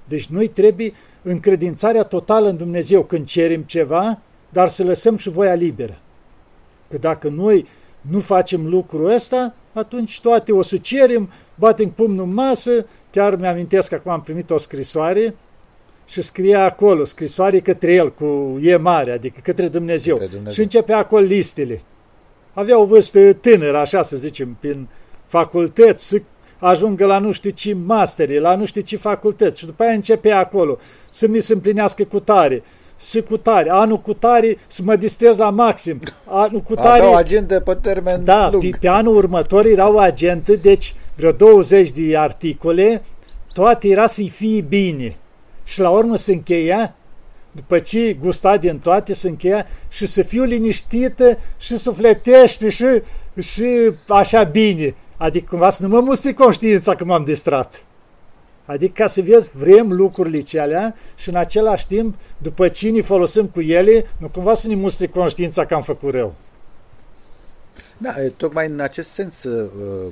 [0.07, 5.53] Deci noi trebuie încredințarea totală în Dumnezeu când cerem ceva, dar să lăsăm și voia
[5.53, 5.97] liberă.
[6.89, 7.65] Că dacă noi
[8.01, 13.89] nu facem lucrul ăsta, atunci toate o să cerem, batem pumnul în masă, chiar mi-amintesc
[13.89, 15.35] că acum am primit o scrisoare
[16.07, 20.15] și scria acolo scrisoare către el cu E mare, adică către Dumnezeu.
[20.15, 20.53] Către Dumnezeu.
[20.53, 21.81] Și începea acolo listele.
[22.53, 24.87] Avea o vârstă tânără, așa să zicem, prin
[25.25, 26.21] facultăți, să
[26.59, 29.59] ajungă la nu știu ce masteri, la nu știu ce facultăți.
[29.59, 30.77] Și după aia începea acolo
[31.09, 32.63] să mi se împlinească cu tare,
[32.95, 35.99] să cu tare, anul cu tare, să mă distrez la maxim.
[36.25, 38.63] Anul cu tare, Avea o agendă pe termen da, lung.
[38.63, 43.03] pe, pe anul următor erau agente, deci vreo 20 de articole,
[43.53, 45.15] toate era să-i fie bine.
[45.67, 46.95] Și la urmă se încheia,
[47.51, 52.85] după ce gusta din toate, se încheia și să fiu liniștită și sufletește și,
[53.39, 54.95] și așa bine.
[55.17, 57.83] Adică cumva să nu mă mustri conștiința că m-am distrat.
[58.65, 63.45] Adică ca să vezi, vrem lucrurile celea și în același timp, după ce ne folosim
[63.45, 66.33] cu ele, nu cumva să ne mustri conștiința că am făcut rău.
[67.97, 70.11] Da, e, tocmai în acest sens uh,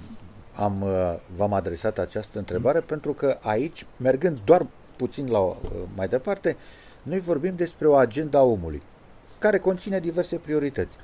[0.56, 4.66] am, uh, v-am adresat această întrebare, pentru că aici, mergând doar
[4.98, 5.56] puțin la, uh,
[5.96, 6.58] mai departe,
[7.04, 8.82] noi vorbim despre o agenda omului,
[9.40, 10.98] care conține diverse priorități.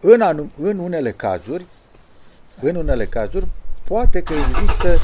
[0.00, 1.66] În, anu- în unele cazuri,
[2.60, 3.46] în unele cazuri,
[3.84, 4.98] poate că există,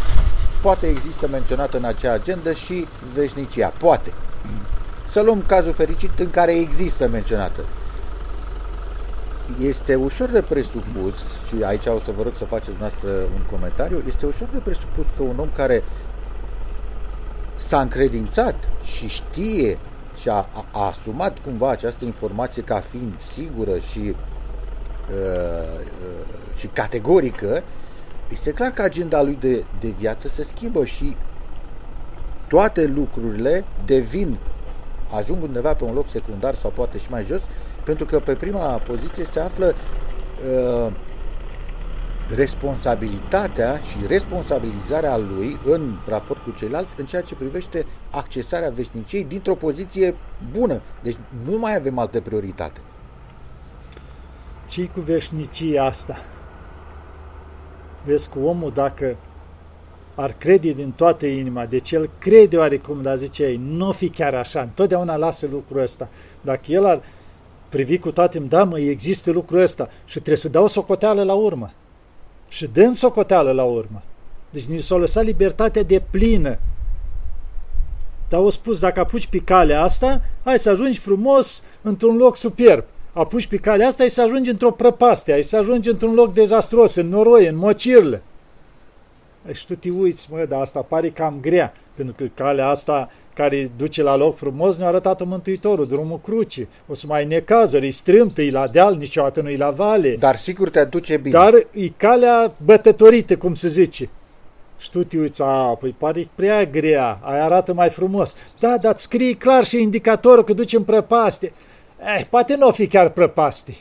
[0.62, 3.68] poate există menționată în acea agendă și veșnicia.
[3.68, 4.12] Poate.
[5.08, 7.60] Să luăm cazul fericit în care există menționată.
[9.60, 11.14] Este ușor de presupus,
[11.46, 15.06] și aici o să vă rog să faceți noastră un comentariu, este ușor de presupus
[15.16, 15.82] că un om care
[17.59, 18.54] s-a încredințat
[18.84, 19.78] și știe
[20.20, 24.14] și a, a, a asumat cumva această informație ca fiind sigură și, uh,
[25.12, 27.62] uh, și categorică,
[28.32, 31.16] este clar că agenda lui de, de viață se schimbă și
[32.48, 34.36] toate lucrurile devin,
[35.16, 37.40] ajung undeva pe un loc secundar sau poate și mai jos,
[37.84, 39.74] pentru că pe prima poziție se află
[40.86, 40.92] uh,
[42.34, 49.54] responsabilitatea și responsabilizarea lui în raport cu ceilalți în ceea ce privește accesarea veșniciei dintr-o
[49.54, 50.14] poziție
[50.52, 50.80] bună.
[51.02, 52.80] Deci nu mai avem altă prioritate.
[54.68, 56.16] ce cu veșnicia asta?
[58.04, 59.16] Vezi cu omul dacă
[60.14, 64.34] ar crede din toată inima, deci el crede oarecum, dar zice ei, nu fi chiar
[64.34, 66.08] așa, întotdeauna lasă lucrul ăsta.
[66.40, 67.02] Dacă el ar
[67.68, 71.70] privi cu toate, da mă, există lucrul ăsta și trebuie să dau socoteală la urmă.
[72.49, 74.03] Și dăm socoteală la urmă.
[74.51, 76.59] Deci ni s-a lăsat libertatea de plină.
[78.28, 82.84] Dar au spus, dacă apuci pe calea asta, hai să ajungi frumos într-un loc superb.
[83.12, 86.94] Apuci pe calea asta, ai să ajungi într-o prăpastie, ai să ajungi într-un loc dezastruos,
[86.94, 88.22] în noroi, în mocirle.
[89.53, 93.70] Și tu te uiți, mă, dar asta pare cam grea, pentru că calea asta care
[93.76, 96.68] duce la loc frumos ne-a arătat-o Mântuitorul, drumul crucii.
[96.86, 100.16] O să mai necazuri, e strâmtă, e la deal, niciodată nu e la vale.
[100.18, 101.39] Dar sigur te aduce bine.
[101.39, 104.09] Dar e calea bătătorită, cum se zice.
[104.78, 108.36] Și tu te uiți, a, păi pare prea grea, aia arată mai frumos.
[108.61, 111.53] Da, dar scrie clar și indicatorul că duce în prăpaste.
[112.16, 113.76] Eh, poate nu o fi chiar prăpaste.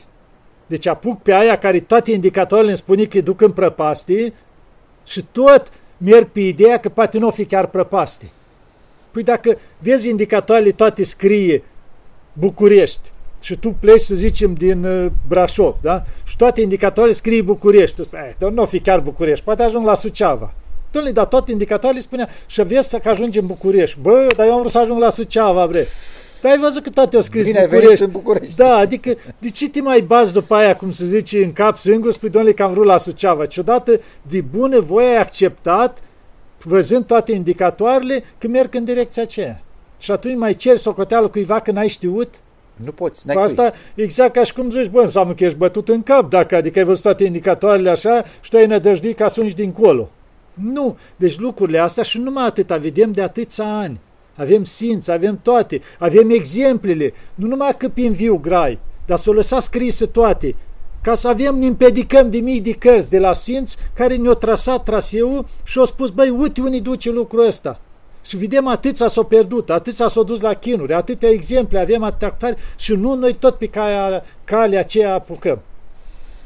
[0.66, 4.32] Deci apuc pe aia care toate indicatoarele îmi spune că îi duc în prăpaste
[5.04, 8.30] și tot merg pe ideea că poate nu o fi chiar prăpaste.
[9.10, 11.62] Păi dacă vezi indicatoarele toate scrie
[12.32, 16.04] București și tu pleci, să zicem, din uh, Brașov, da?
[16.24, 17.96] Și toate indicatoarele scrie București.
[17.96, 20.52] Tu spui, dar nu o fi chiar București, poate ajung la Suceava.
[20.90, 23.98] Dom'le, dar toate indicatoarele spunea, și vezi că ajungi în București.
[24.00, 25.86] Bă, dar eu am vrut să ajung la Suceava, bre.
[26.42, 27.88] Dar ai văzut că toate au scris Bine ai București.
[27.88, 28.56] venit în București.
[28.56, 32.12] Da, adică de ce te mai bazi după aia, cum se zice, în cap singur,
[32.12, 33.46] spui, domnule, că am vrut la Suceava.
[33.46, 35.98] Ciodată, de bună voie ai acceptat,
[36.62, 39.62] văzând toate indicatoarele, că merg în direcția aceea.
[39.98, 42.34] Și atunci mai ceri socoteală cuiva că n-ai știut?
[42.84, 43.50] Nu poți, n-ai Cu cui.
[43.50, 46.78] asta exact ca și cum zici, bă, înseamnă că ești bătut în cap, dacă adică
[46.78, 50.10] ai văzut toate indicatoarele așa și tu ai nădăjduit ca să dincolo.
[50.54, 54.00] Nu, deci lucrurile astea și numai atâta, vedem de atâția ani.
[54.36, 59.62] Avem simț, avem toate, avem exemplele, nu numai că prin viu grai, dar s-au lăsat
[59.62, 60.54] scrise toate,
[61.02, 64.82] ca să avem, ne împedicăm de mii de cărți de la Sfinți care ne-au trasat
[64.82, 67.80] traseul și au spus, băi, uite unii duce lucrul ăsta.
[68.24, 72.56] Și vedem atâția s-au pierdut, atâția s-au dus la chinuri, atâtea exemple avem, atâtea tare,
[72.76, 75.60] și nu noi tot pe calea, calea aceea apucăm.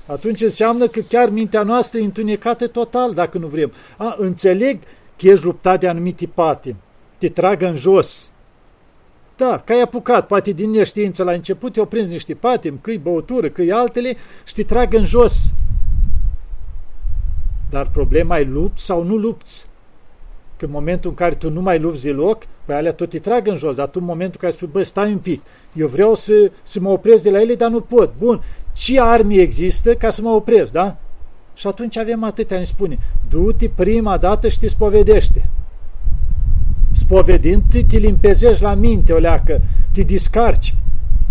[0.06, 3.72] Atunci înseamnă că chiar mintea noastră e întunecată total, dacă nu vrem.
[3.96, 4.78] A, înțeleg
[5.16, 6.76] că ești luptat de anumite patim,
[7.18, 8.31] te tragă în jos.
[9.36, 13.48] Da, că ai apucat, poate din neștiință la început, te-au prins niște patim, că băutură,
[13.48, 15.44] că altele și te tragă în jos.
[17.70, 19.66] Dar problema e lupți sau nu lupți.
[20.56, 23.46] Că în momentul în care tu nu mai lupți deloc, pe alea tot te trag
[23.46, 26.14] în jos, dar tu în momentul în care spui, bă, stai un pic, eu vreau
[26.14, 28.12] să, să mă opresc de la ele, dar nu pot.
[28.18, 30.96] Bun, ce arme există ca să mă opresc, da?
[31.54, 35.50] Și atunci avem atâtea, ne spune, du-te prima dată și te spovedește.
[37.02, 39.60] Spovedind, te, te limpezești la minte, o leacă,
[39.92, 40.74] te discarci.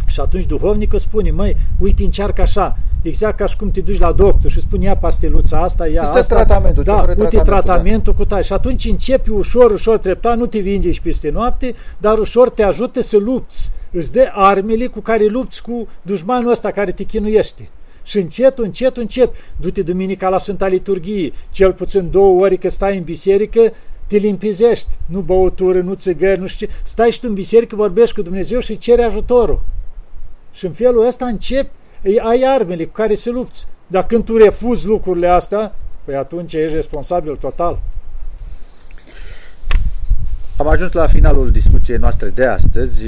[0.05, 4.11] Și atunci duhovnicul spune, măi, uite, încearcă așa, exact ca și cum te duci la
[4.11, 6.35] doctor și spune, ia pasteluța asta, ia Este asta.
[6.35, 8.43] tratamentul, da, ce vrei uite tratamentul, tratamentul cu tare.
[8.43, 13.01] Și atunci începi ușor, ușor, treptat, nu te vindești peste noapte, dar ușor te ajută
[13.01, 13.71] să lupți.
[13.91, 17.69] Îți dă armele cu care lupți cu dușmanul ăsta care te chinuiește.
[18.03, 22.97] Și încet, încet, încet, du-te duminica la Sfânta Liturghie, cel puțin două ori că stai
[22.97, 23.73] în biserică,
[24.11, 24.87] te limpizești.
[25.05, 26.73] Nu băutură, nu țigări, nu știu ce.
[26.83, 29.61] Stai și tu în biserică, vorbești cu Dumnezeu și ceri ajutorul.
[30.53, 31.69] Și în felul ăsta începi,
[32.23, 33.67] ai armele cu care să lupți.
[33.87, 37.79] Dar când tu refuzi lucrurile astea, păi atunci ești responsabil total.
[40.57, 43.05] Am ajuns la finalul discuției noastre de astăzi.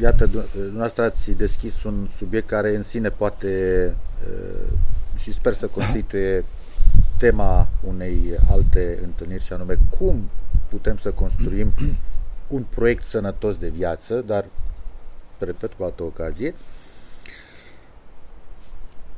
[0.00, 3.94] Iată, dumneavoastră ați deschis un subiect care în sine poate
[5.18, 6.44] și sper să constituie
[7.20, 10.30] tema unei alte întâlniri și anume cum
[10.68, 11.72] putem să construim
[12.56, 14.44] un proiect sănătos de viață, dar
[15.38, 16.54] repet cu altă ocazie.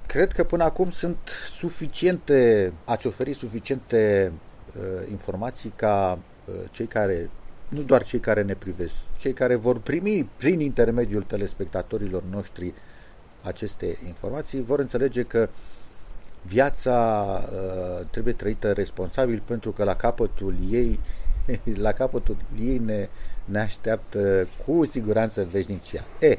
[0.06, 1.18] Cred că până acum sunt
[1.50, 4.32] suficiente, ați oferit suficiente
[4.76, 7.30] uh, informații ca uh, cei care,
[7.68, 12.74] nu doar cei care ne privesc, cei care vor primi prin intermediul telespectatorilor noștri
[13.42, 15.48] aceste informații, vor înțelege că
[16.42, 21.00] viața uh, trebuie trăită responsabil pentru că la capătul ei
[21.86, 23.08] la capătul ei ne,
[23.44, 26.04] ne așteaptă cu siguranță veșnicia.
[26.20, 26.38] E,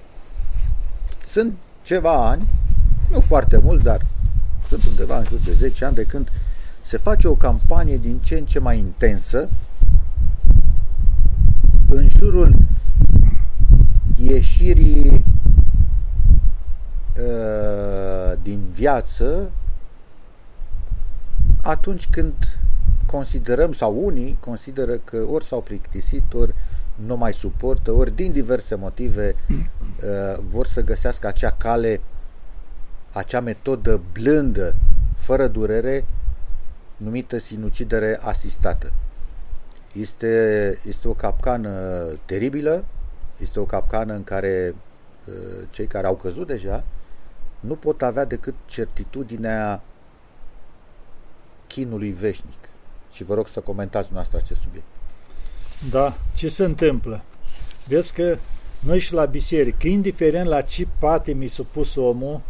[1.28, 2.48] sunt ceva ani,
[3.10, 4.06] nu foarte mult, dar
[4.68, 6.32] sunt undeva în jur de 10 ani de când
[6.82, 9.50] se face o campanie din ce în ce mai intensă
[11.90, 12.56] în jurul
[14.18, 15.26] ieșirii
[17.18, 19.52] uh, din viață
[21.64, 22.34] atunci când
[23.06, 26.54] considerăm, sau unii consideră că ori s-au plictisit, ori
[26.96, 32.02] nu mai suportă, ori din diverse motive uh, vor să găsească acea cale,
[33.12, 34.76] acea metodă blândă,
[35.16, 36.06] fără durere,
[36.98, 38.94] numită sinucidere asistată.
[39.94, 41.72] Este, este o capcană
[42.26, 42.86] teribilă,
[43.38, 44.76] este o capcană în care
[45.26, 45.34] uh,
[45.70, 46.84] cei care au căzut deja
[47.60, 49.82] nu pot avea decât certitudinea
[51.74, 52.70] chinului veșnic
[53.12, 54.86] și vă rog să comentați noastră acest subiect.
[55.90, 57.22] Da, ce se întâmplă?
[57.88, 58.38] Vezi că
[58.80, 62.42] noi și la biserică, indiferent la ce pate mi s-a pus omul,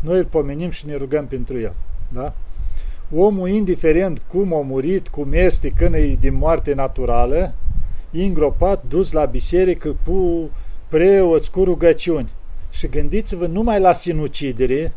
[0.00, 1.74] noi îl pomenim și ne rugăm pentru el.
[2.12, 2.34] Da?
[3.14, 7.54] Omul, indiferent cum a murit, cum este, când e din moarte naturală,
[8.10, 10.50] e îngropat, dus la biserică cu
[10.88, 12.32] preoți, cu rugăciuni.
[12.70, 14.92] Și gândiți-vă numai la sinucidere,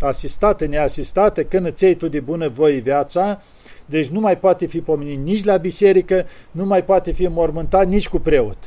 [0.00, 3.42] asistată, neasistată, când îți iei tu de bună voie viața,
[3.86, 8.08] deci nu mai poate fi pomenit nici la biserică, nu mai poate fi mormântat nici
[8.08, 8.58] cu preot.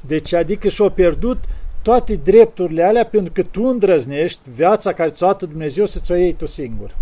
[0.00, 1.38] Deci adică și-au pierdut
[1.82, 6.32] toate drepturile alea pentru că tu îndrăznești viața care ți-o dată Dumnezeu să ți-o iei
[6.32, 6.94] tu singur.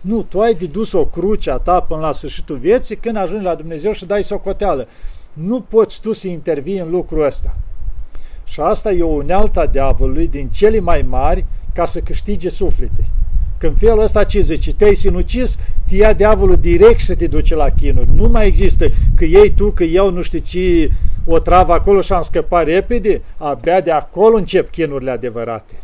[0.00, 3.44] Nu, tu ai de dus o cruce a ta până la sfârșitul vieții când ajungi
[3.44, 4.86] la Dumnezeu și dai socoteală.
[5.32, 7.56] Nu poți tu să intervii în lucrul ăsta.
[8.46, 13.08] Și asta e o unealtă diavolului din cele mai mari ca să câștige suflete.
[13.58, 17.68] Când felul ăsta ce zice, te-ai sinucis, te ia diavolul direct și te duce la
[17.68, 18.08] chinuri.
[18.14, 18.86] Nu mai există
[19.16, 20.90] că iei tu, că eu nu știu ce
[21.24, 25.74] o travă acolo și am scăpat repede, abia de acolo încep chinurile adevărate.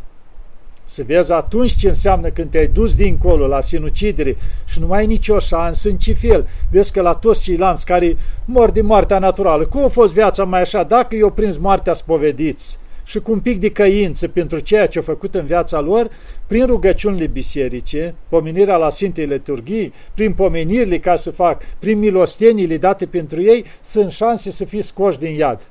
[0.85, 5.05] Să vezi atunci ce înseamnă când te-ai dus dincolo la sinucidere și nu mai ai
[5.05, 6.47] nicio șansă în ce fel.
[6.71, 10.61] Vezi că la toți ceilalți care mor din moartea naturală, cum a fost viața mai
[10.61, 14.97] așa, dacă i-au prins moartea spovediți și cu un pic de căință pentru ceea ce
[14.97, 16.09] au făcut în viața lor,
[16.47, 23.05] prin rugăciunile biserice, pomenirea la Sfintei Liturghii, prin pomenirile ca să fac, prin milostenile date
[23.05, 25.67] pentru ei, sunt șanse să fie scoși din iad.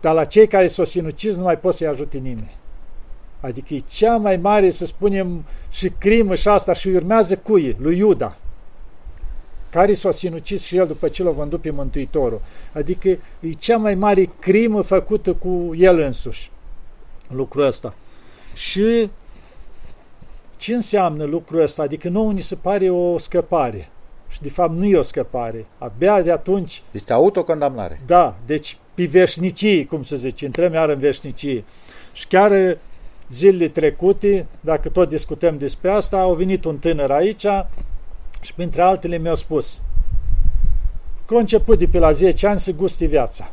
[0.00, 2.59] Dar la cei care s-au sinucis nu mai pot să-i ajute nimeni.
[3.40, 7.76] Adică e cea mai mare, să spunem, și crimă și asta și urmează cui?
[7.78, 8.36] Lui Iuda,
[9.70, 12.40] care s-a sinucis și el după ce l-a vândut pe Mântuitorul.
[12.72, 13.08] Adică
[13.40, 16.50] e cea mai mare crimă făcută cu el însuși,
[17.28, 17.94] lucrul ăsta.
[18.54, 19.10] Și
[20.56, 21.82] ce înseamnă lucrul ăsta?
[21.82, 23.88] Adică nouă ni se pare o scăpare.
[24.28, 25.66] Și de fapt nu e o scăpare.
[25.78, 26.82] Abia de atunci...
[26.90, 28.00] Este autocondamnare.
[28.06, 31.64] Da, deci pe veșnicii, cum să zice, intrăm iar în veșnicii.
[32.12, 32.78] Și chiar
[33.30, 37.46] zilele trecute, dacă tot discutăm despre asta, au venit un tânăr aici
[38.40, 39.82] și printre altele mi-a spus
[41.30, 43.50] că a început de pe la 10 ani să guste viața.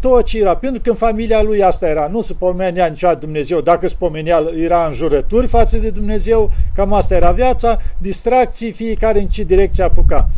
[0.00, 3.60] tot ce era, pentru că în familia lui asta era, nu se pomenea niciodată Dumnezeu,
[3.60, 9.20] dacă se pomenea, era în jurături față de Dumnezeu, cam asta era viața, distracții, fiecare
[9.20, 10.28] în ce direcție apuca.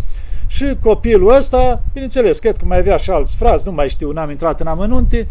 [0.46, 4.30] Și copilul ăsta, bineînțeles, cred că mai avea și alți frați, nu mai știu, n-am
[4.30, 5.28] intrat în amănunte,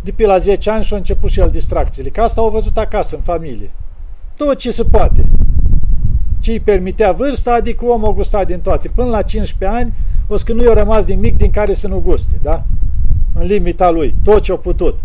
[0.00, 2.76] de pe la 10 ani și a început și el distracțiile, că asta au văzut
[2.76, 3.70] acasă, în familie.
[4.36, 5.22] Tot ce se poate.
[6.40, 8.88] Ce îi permitea vârsta, adică omul a gustat din toate.
[8.88, 9.92] Până la 15 ani,
[10.26, 12.64] o să că nu i-a rămas nimic din care să nu guste, da?
[13.34, 14.98] În limita lui, tot ce a putut.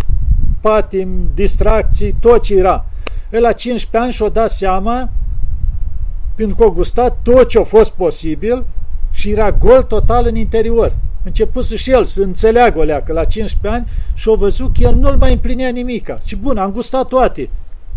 [0.62, 2.86] Patim, distracții, tot ce era.
[3.32, 5.10] El la 15 ani și-a dat seama,
[6.36, 8.66] pentru că a gustat tot ce a fost posibil
[9.12, 10.96] și era gol total în interior.
[11.24, 14.96] Început și el să înțeleagă o leacă la 15 ani și a văzut că el
[14.96, 16.18] nu-l mai împlinea nimica.
[16.26, 17.50] Și bun, am gustat toate.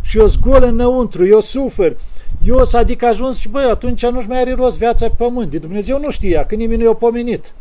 [0.03, 1.97] Și eu zgol înăuntru, eu sufer,
[2.45, 5.51] eu să adică ajuns și băi, atunci nu-și mai are rost viața pe pământ.
[5.51, 7.53] De Dumnezeu nu știa, că nimeni nu i-a pomenit.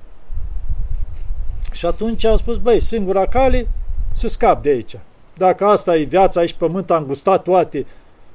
[1.72, 3.68] Și atunci am spus, băi, singura cale
[4.12, 4.98] să scap de aici.
[5.38, 7.86] Dacă asta e viața aici pe pământ, am gustat toate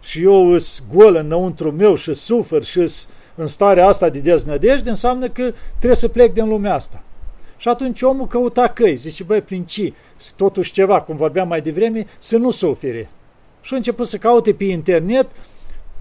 [0.01, 2.87] și eu îs gol înăuntru meu și sufer și
[3.35, 7.03] în starea asta de deznădejde, înseamnă că trebuie să plec din lumea asta.
[7.61, 9.93] Și atunci omul căuta căi, zice, băi, prin ce?
[10.37, 13.11] Totuși ceva, cum vorbeam mai devreme, să nu sufere.
[13.61, 15.27] Și a început să caute pe internet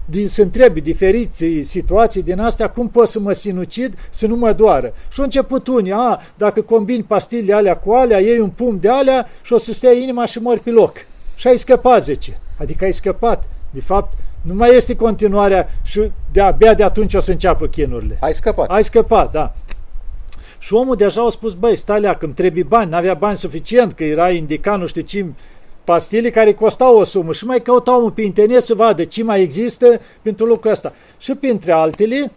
[0.04, 4.52] din, să întrebi diferiți situații din astea, cum pot să mă sinucid să nu mă
[4.52, 4.94] doară.
[5.10, 8.88] Și au început unii, a, dacă combini pastilele alea cu alea, iei un pum de
[8.88, 10.96] alea și o să stea inima și mori pe loc.
[11.34, 12.40] Și ai scăpat, zice.
[12.58, 13.48] Adică ai scăpat.
[13.70, 18.16] De fapt, nu mai este continuarea și de-abia de atunci o să înceapă chinurile.
[18.20, 18.68] Ai scăpat.
[18.68, 19.54] Ai scăpat, da.
[20.62, 23.92] Și omul deja a spus, băi, stai lea, că îmi trebuie bani, n-avea bani suficient,
[23.92, 25.26] că era indicat nu știu ce
[25.84, 29.42] pastile care costau o sumă și mai căutau omul pe internet să vadă ce mai
[29.42, 30.92] există pentru lucrul ăsta.
[31.18, 32.32] Și printre altele,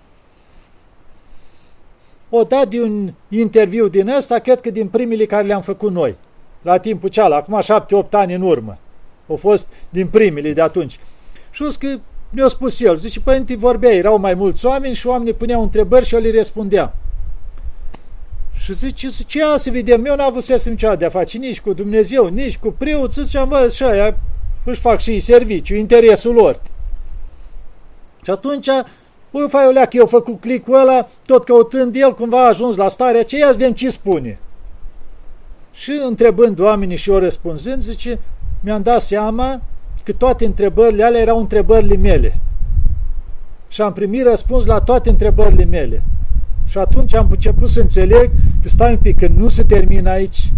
[2.29, 6.15] o dat de un interviu din ăsta, cred că din primele care le-am făcut noi,
[6.61, 8.77] la timpul cealaltă, acum șapte-opt ani în urmă.
[9.27, 10.99] Au fost din primele de atunci.
[11.51, 11.99] Și că
[12.29, 16.15] mi-a spus el, zice, părinte, vorbea, erau mai mulți oameni și oamenii puneau întrebări și
[16.15, 16.93] eu le răspundeam.
[18.57, 21.61] Și zice, ce ia să vedem, eu n-am avut să niciodată de a face nici
[21.61, 24.17] cu Dumnezeu, nici cu preoți, ziceam, bă, și aia
[24.63, 26.61] își fac și serviciu, interesul lor.
[28.23, 28.67] Și atunci,
[29.31, 32.87] bă, fai o leacă, eu făcut clicul ăla, tot căutând el, cumva a ajuns la
[32.87, 34.39] starea aceea, să vedem ce spune.
[35.73, 38.19] Și întrebând oamenii și eu răspunzând, zice,
[38.59, 39.61] mi-am dat seama
[40.03, 42.39] că toate întrebările alea erau întrebările mele.
[43.67, 46.03] Și am primit răspuns la toate întrebările mele.
[46.73, 50.51] Și atunci am început să înțeleg că stai un pic, că nu se termină aici,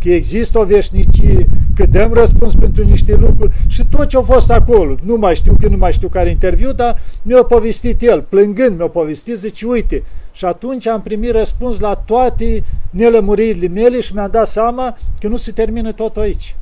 [0.00, 4.50] că există o veșnicie, că dăm răspuns pentru niște lucruri și tot ce a fost
[4.50, 8.76] acolo, nu mai știu, că nu mai știu care interviu, dar mi-a povestit el, plângând
[8.76, 10.02] mi-a povestit, zice, uite,
[10.32, 15.36] și atunci am primit răspuns la toate nelămuririle mele și mi-am dat seama că nu
[15.36, 16.56] se termină tot aici.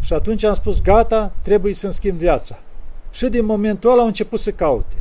[0.00, 2.58] Și atunci am spus, gata, trebuie să-mi schimb viața.
[3.10, 4.94] Și din momentul ăla au început să caute.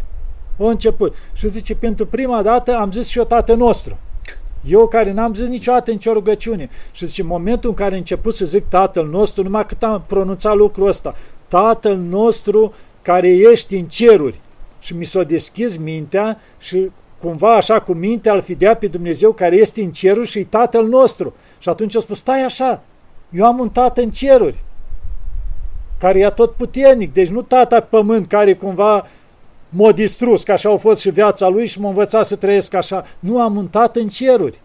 [0.59, 1.15] Au început.
[1.33, 3.97] Și zice, pentru prima dată am zis și eu tată nostru.
[4.67, 6.69] Eu care n-am zis niciodată nicio rugăciune.
[6.91, 10.03] Și zice, în momentul în care am început să zic Tatăl nostru, numai cât am
[10.07, 11.15] pronunțat lucrul ăsta,
[11.47, 14.39] Tatăl nostru care ești în ceruri.
[14.79, 19.55] Și mi s-a deschis mintea și cumva așa cu mintea îl fidea pe Dumnezeu care
[19.55, 21.33] este în ceruri și e Tatăl nostru.
[21.59, 22.83] Și atunci a spus, stai așa,
[23.29, 24.63] eu am un Tată în ceruri
[25.97, 29.07] care e tot puternic, deci nu tata pământ care cumva
[29.75, 33.05] m-a distrus, că așa a fost și viața lui și m-a învățat să trăiesc așa.
[33.19, 34.61] Nu am muntat în ceruri.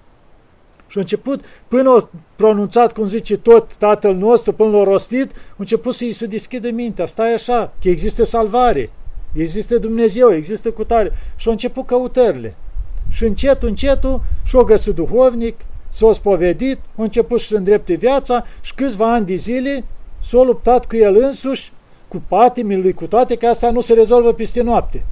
[0.87, 5.55] Și a început, până a pronunțat, cum zice tot Tatăl nostru, până l-a rostit, a
[5.57, 7.07] început să-i se deschidă mintea.
[7.07, 8.91] Stai așa, că există salvare,
[9.33, 11.13] există Dumnezeu, există cutare.
[11.37, 12.55] Și a început căutările.
[13.11, 19.13] Și încetul, încetul, și-o găsit duhovnic, s-a spovedit, a început să îndrepte viața și câțiva
[19.13, 19.85] ani de zile
[20.23, 21.73] s-a luptat cu el însuși,
[22.11, 25.05] cu patimile lui, cu toate, că asta nu se rezolvă peste noapte.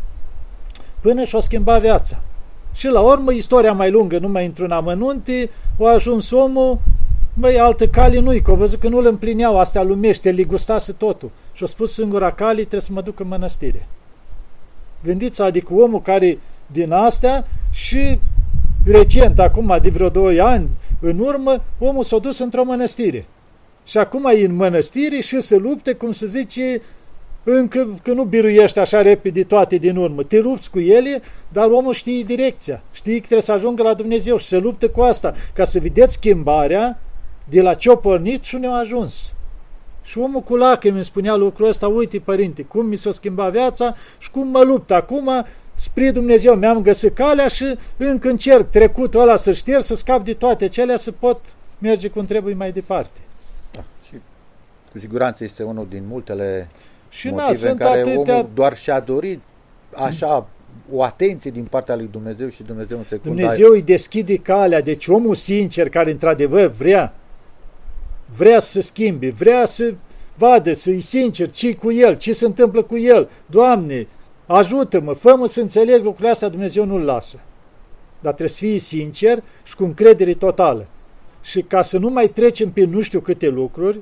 [1.01, 2.21] Până și-a schimbat viața.
[2.73, 6.79] Și la urmă, istoria mai lungă, nu mai intru în amănunte, a ajuns omul,
[7.35, 11.31] măi, altă cale nu-i, că a văzut că nu-l împlineau astea lumește, li gustase totul.
[11.53, 13.87] Și a spus singura cale, trebuie să mă duc în mănăstire.
[15.05, 18.21] Gândiți, adică omul care din astea și
[18.85, 20.69] recent, acum de vreo 2 ani,
[21.01, 23.27] în urmă, omul s-a dus într-o mănăstire
[23.89, 26.83] și acum e în mănăstire și se lupte, cum se zice,
[27.45, 30.23] încă că nu biruiește așa repede toate din urmă.
[30.23, 34.37] Te lupți cu ele, dar omul știe direcția, știe că trebuie să ajungă la Dumnezeu
[34.37, 37.01] și se luptă cu asta, ca să vedeți schimbarea
[37.45, 39.33] de la ce-o pornit și unde a ajuns.
[40.03, 43.97] Și omul cu lacrimi îmi spunea lucrul ăsta, uite părinte, cum mi s-a schimbat viața
[44.19, 46.55] și cum mă lupt acum spre Dumnezeu.
[46.55, 50.97] Mi-am găsit calea și încă încerc trecutul ăla să șterg, să scap de toate acelea,
[50.97, 51.41] să pot
[51.79, 53.19] merge cum trebuie mai departe.
[53.71, 54.15] Da, și
[54.93, 56.69] cu siguranță este unul din multele
[57.09, 58.35] Și motive na, în sunt care atâtea...
[58.37, 59.41] omul doar și-a dorit
[59.95, 60.47] așa
[60.93, 63.41] o atenție din partea lui Dumnezeu și Dumnezeu în secundă.
[63.41, 67.15] Dumnezeu îi deschide calea, deci omul sincer care într-adevăr vrea,
[68.37, 69.95] vrea să schimbe, vrea să
[70.35, 73.31] vadă, să-i sincer ce cu el, ce se întâmplă cu el.
[73.47, 74.07] Doamne,
[74.47, 77.41] ajută-mă, fă-mă să înțeleg lucrurile astea, Dumnezeu nu-l lasă.
[78.21, 80.87] Dar trebuie să fii sincer și cu încredere totală.
[81.49, 84.01] Și ca să nu mai trecem pe nu știu câte lucruri,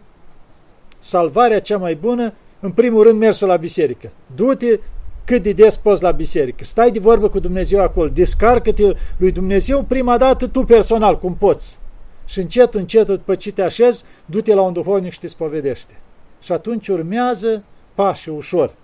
[0.99, 4.11] salvarea cea mai bună, în primul rând mersul la biserică.
[4.35, 4.79] Du-te
[5.25, 6.65] cât de des poți la biserică.
[6.65, 8.09] Stai de vorbă cu Dumnezeu acolo.
[8.09, 11.79] Descarcă-te lui Dumnezeu prima dată tu personal, cum poți.
[12.25, 15.93] Și încet, încet, după ce te așezi, du-te la un duhovnic și te spovedește.
[16.41, 18.75] Și atunci urmează pașii ușor.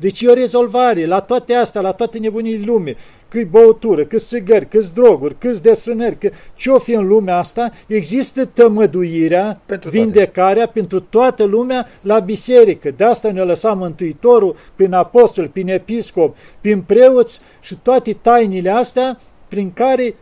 [0.00, 2.94] Deci e o rezolvare la toate astea, la toate nebunii lume,
[3.28, 8.44] cât băutură, cât țigări, cât droguri, cât destrânări, că ce-o fi în lumea asta, există
[8.44, 10.78] tămăduirea, Pentru vindecarea toate.
[10.78, 12.90] pentru toată lumea la biserică.
[12.90, 19.20] De asta ne-a lăsat Mântuitorul prin apostol, prin episcop, prin preoți și toate tainile astea
[19.48, 20.14] prin care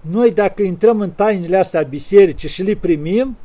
[0.00, 3.36] noi dacă intrăm în tainile astea bisericii și le primim,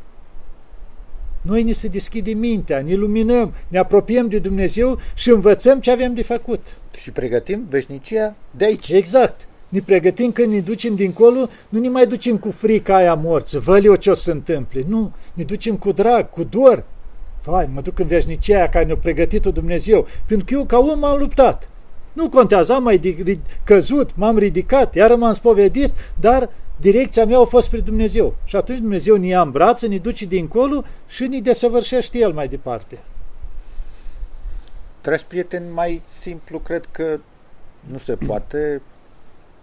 [1.44, 6.14] noi ne se deschide mintea, ne luminăm, ne apropiem de Dumnezeu și învățăm ce avem
[6.14, 6.78] de făcut.
[6.96, 8.90] Și pregătim veșnicia de aici.
[8.90, 9.48] Exact.
[9.70, 13.80] Ne pregătim când ne ducem dincolo, nu ne mai ducem cu frica aia morță, vă
[13.84, 14.86] eu ce o să se întâmple.
[14.88, 16.84] Nu, ne ducem cu drag, cu dor.
[17.44, 21.00] Vai, mă duc în veșnicia aia care ne-a pregătit-o Dumnezeu, pentru că eu ca om
[21.00, 21.70] m-am luptat.
[22.14, 23.16] Nu contează, am mai
[23.64, 28.36] căzut, m-am ridicat, iar m-am spovedit, dar direcția mea a fost spre Dumnezeu.
[28.44, 32.48] Și atunci Dumnezeu ne ia în brațe, ne duce dincolo și ne desăvârșește El mai
[32.48, 33.00] departe.
[35.02, 37.20] Dragi prieteni, mai simplu cred că
[37.80, 38.82] nu se poate.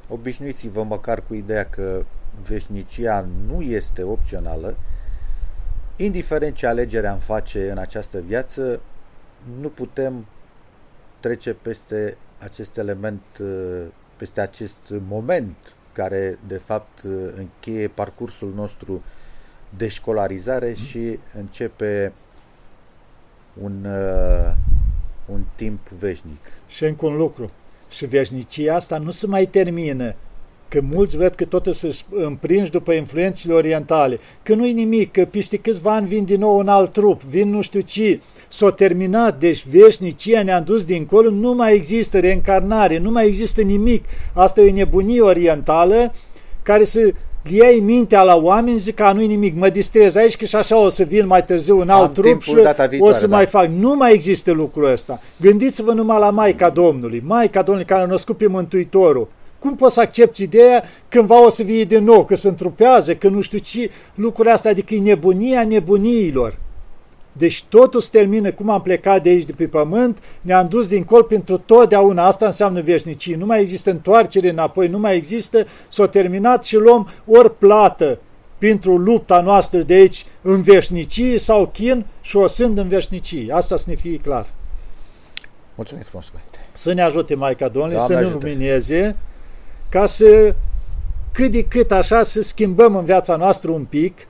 [0.09, 2.05] Obișnuiți-vă măcar cu ideea că
[2.49, 4.77] veșnicia nu este opțională.
[5.97, 8.81] Indiferent ce alegere am face în această viață,
[9.61, 10.27] nu putem
[11.21, 13.23] trece peste acest element,
[14.17, 17.03] peste acest moment care de fapt
[17.36, 19.03] încheie parcursul nostru
[19.76, 22.12] de școlarizare și începe
[23.62, 24.53] un, uh,
[25.32, 26.45] un timp veșnic.
[26.68, 27.51] Și încă un lucru.
[27.91, 30.14] Și veșnicia asta nu se mai termină.
[30.68, 34.18] Că mulți văd că tot se împrinși după influențele orientale.
[34.43, 37.61] Că nu-i nimic, că peste câțiva ani vin din nou un alt trup, vin nu
[37.61, 38.20] știu ce.
[38.53, 44.05] S-a terminat, deci veșnicia ne-a dus dincolo, nu mai există reîncarnare, nu mai există nimic.
[44.33, 46.13] Asta e o nebunie orientală
[46.63, 47.13] care să
[47.51, 50.89] iei mintea la oameni, zic că nu-i nimic, mă distrez aici că și așa o
[50.89, 53.37] să vin mai târziu în alt trup și viitoare, o să da.
[53.37, 53.69] mai fac.
[53.69, 55.21] Nu mai există lucrul ăsta.
[55.41, 59.29] Gândiți-vă numai la Maica Domnului, Maica Domnului care a născut pe Mântuitorul.
[59.59, 63.29] Cum poți să accepti ideea cândva o să vie din nou, că se întrupează, că
[63.29, 66.59] nu știu ce, lucrurile astea, adică e nebunia nebuniilor.
[67.33, 71.05] Deci totul se termină cum am plecat de aici de pe pământ, ne-am dus din
[71.05, 73.37] colț pentru totdeauna, asta înseamnă veșnicie.
[73.37, 78.18] Nu mai există întoarcere înapoi, nu mai există, s-a terminat și luăm ori plată
[78.59, 83.53] pentru lupta noastră de aici în veșnicie sau chin și o sunt în veșnicie.
[83.53, 84.47] Asta să ne fie clar.
[85.74, 86.59] Mulțumim frumos, Părinte.
[86.72, 89.16] Să ne ajute Maica Domnului, să ne lumineze,
[89.89, 90.55] ca să
[91.33, 94.26] cât de cât așa să schimbăm în viața noastră un pic,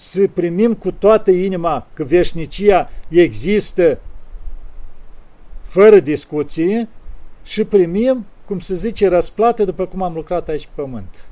[0.00, 3.98] să primim cu toată inima că veșnicia există
[5.62, 6.88] fără discuție
[7.42, 11.28] și primim, cum se zice, răsplată după cum am lucrat aici pe pământ.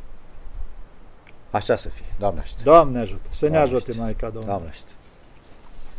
[1.50, 2.04] Așa să fie.
[2.18, 2.60] Doamne ajută.
[2.62, 3.28] Doamne ajută.
[3.30, 4.46] Să Doamne ne ajute, Maica Domnului.
[4.46, 4.90] Doamne ajută.